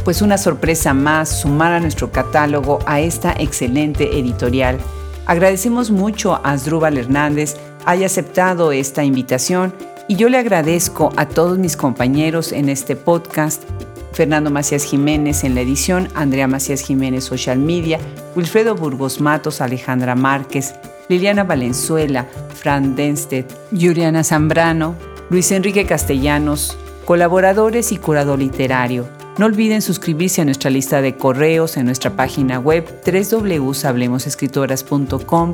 Pues 0.04 0.22
una 0.22 0.38
sorpresa 0.38 0.94
más 0.94 1.42
sumar 1.42 1.72
a 1.72 1.80
nuestro 1.80 2.10
catálogo 2.10 2.80
a 2.86 3.00
esta 3.00 3.32
excelente 3.32 4.18
editorial. 4.18 4.78
Agradecemos 5.26 5.90
mucho 5.90 6.34
a 6.34 6.38
Asdrúbal 6.38 6.96
Hernández 6.96 7.56
haya 7.84 8.06
aceptado 8.06 8.72
esta 8.72 9.04
invitación 9.04 9.74
y 10.10 10.16
yo 10.16 10.28
le 10.28 10.36
agradezco 10.38 11.12
a 11.14 11.28
todos 11.28 11.56
mis 11.56 11.76
compañeros 11.76 12.50
en 12.50 12.68
este 12.68 12.96
podcast, 12.96 13.62
Fernando 14.10 14.50
Macías 14.50 14.82
Jiménez 14.82 15.44
en 15.44 15.54
la 15.54 15.60
edición, 15.60 16.08
Andrea 16.16 16.48
Macías 16.48 16.80
Jiménez 16.80 17.22
Social 17.22 17.60
Media, 17.60 18.00
Wilfredo 18.34 18.74
Burgos 18.74 19.20
Matos, 19.20 19.60
Alejandra 19.60 20.16
Márquez, 20.16 20.74
Liliana 21.08 21.44
Valenzuela, 21.44 22.26
Fran 22.52 22.96
Denstedt, 22.96 23.52
Juliana 23.70 24.24
Zambrano, 24.24 24.96
Luis 25.30 25.52
Enrique 25.52 25.86
Castellanos, 25.86 26.76
colaboradores 27.04 27.92
y 27.92 27.96
curador 27.96 28.40
literario. 28.40 29.08
No 29.38 29.46
olviden 29.46 29.80
suscribirse 29.80 30.42
a 30.42 30.44
nuestra 30.44 30.70
lista 30.70 31.02
de 31.02 31.16
correos 31.16 31.76
en 31.76 31.86
nuestra 31.86 32.16
página 32.16 32.58
web 32.58 32.84
www.hablemosescritoras.com 33.06 35.52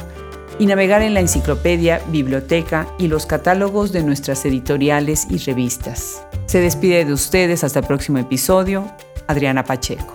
y 0.59 0.67
navegar 0.67 1.03
en 1.03 1.15
la 1.15 1.21
enciclopedia, 1.21 2.01
biblioteca 2.09 2.87
y 2.99 3.09
los 3.09 3.27
catálogos 3.27 3.93
de 3.93 4.03
nuestras 4.03 4.45
editoriales 4.45 5.27
y 5.31 5.39
revistas. 5.39 6.23
Se 6.47 6.61
despide 6.61 7.05
de 7.05 7.13
ustedes 7.13 7.65
hasta 7.65 7.81
el 7.81 7.87
próximo 7.87 8.19
episodio, 8.19 8.91
Adriana 9.27 9.65
Pacheco. 9.65 10.15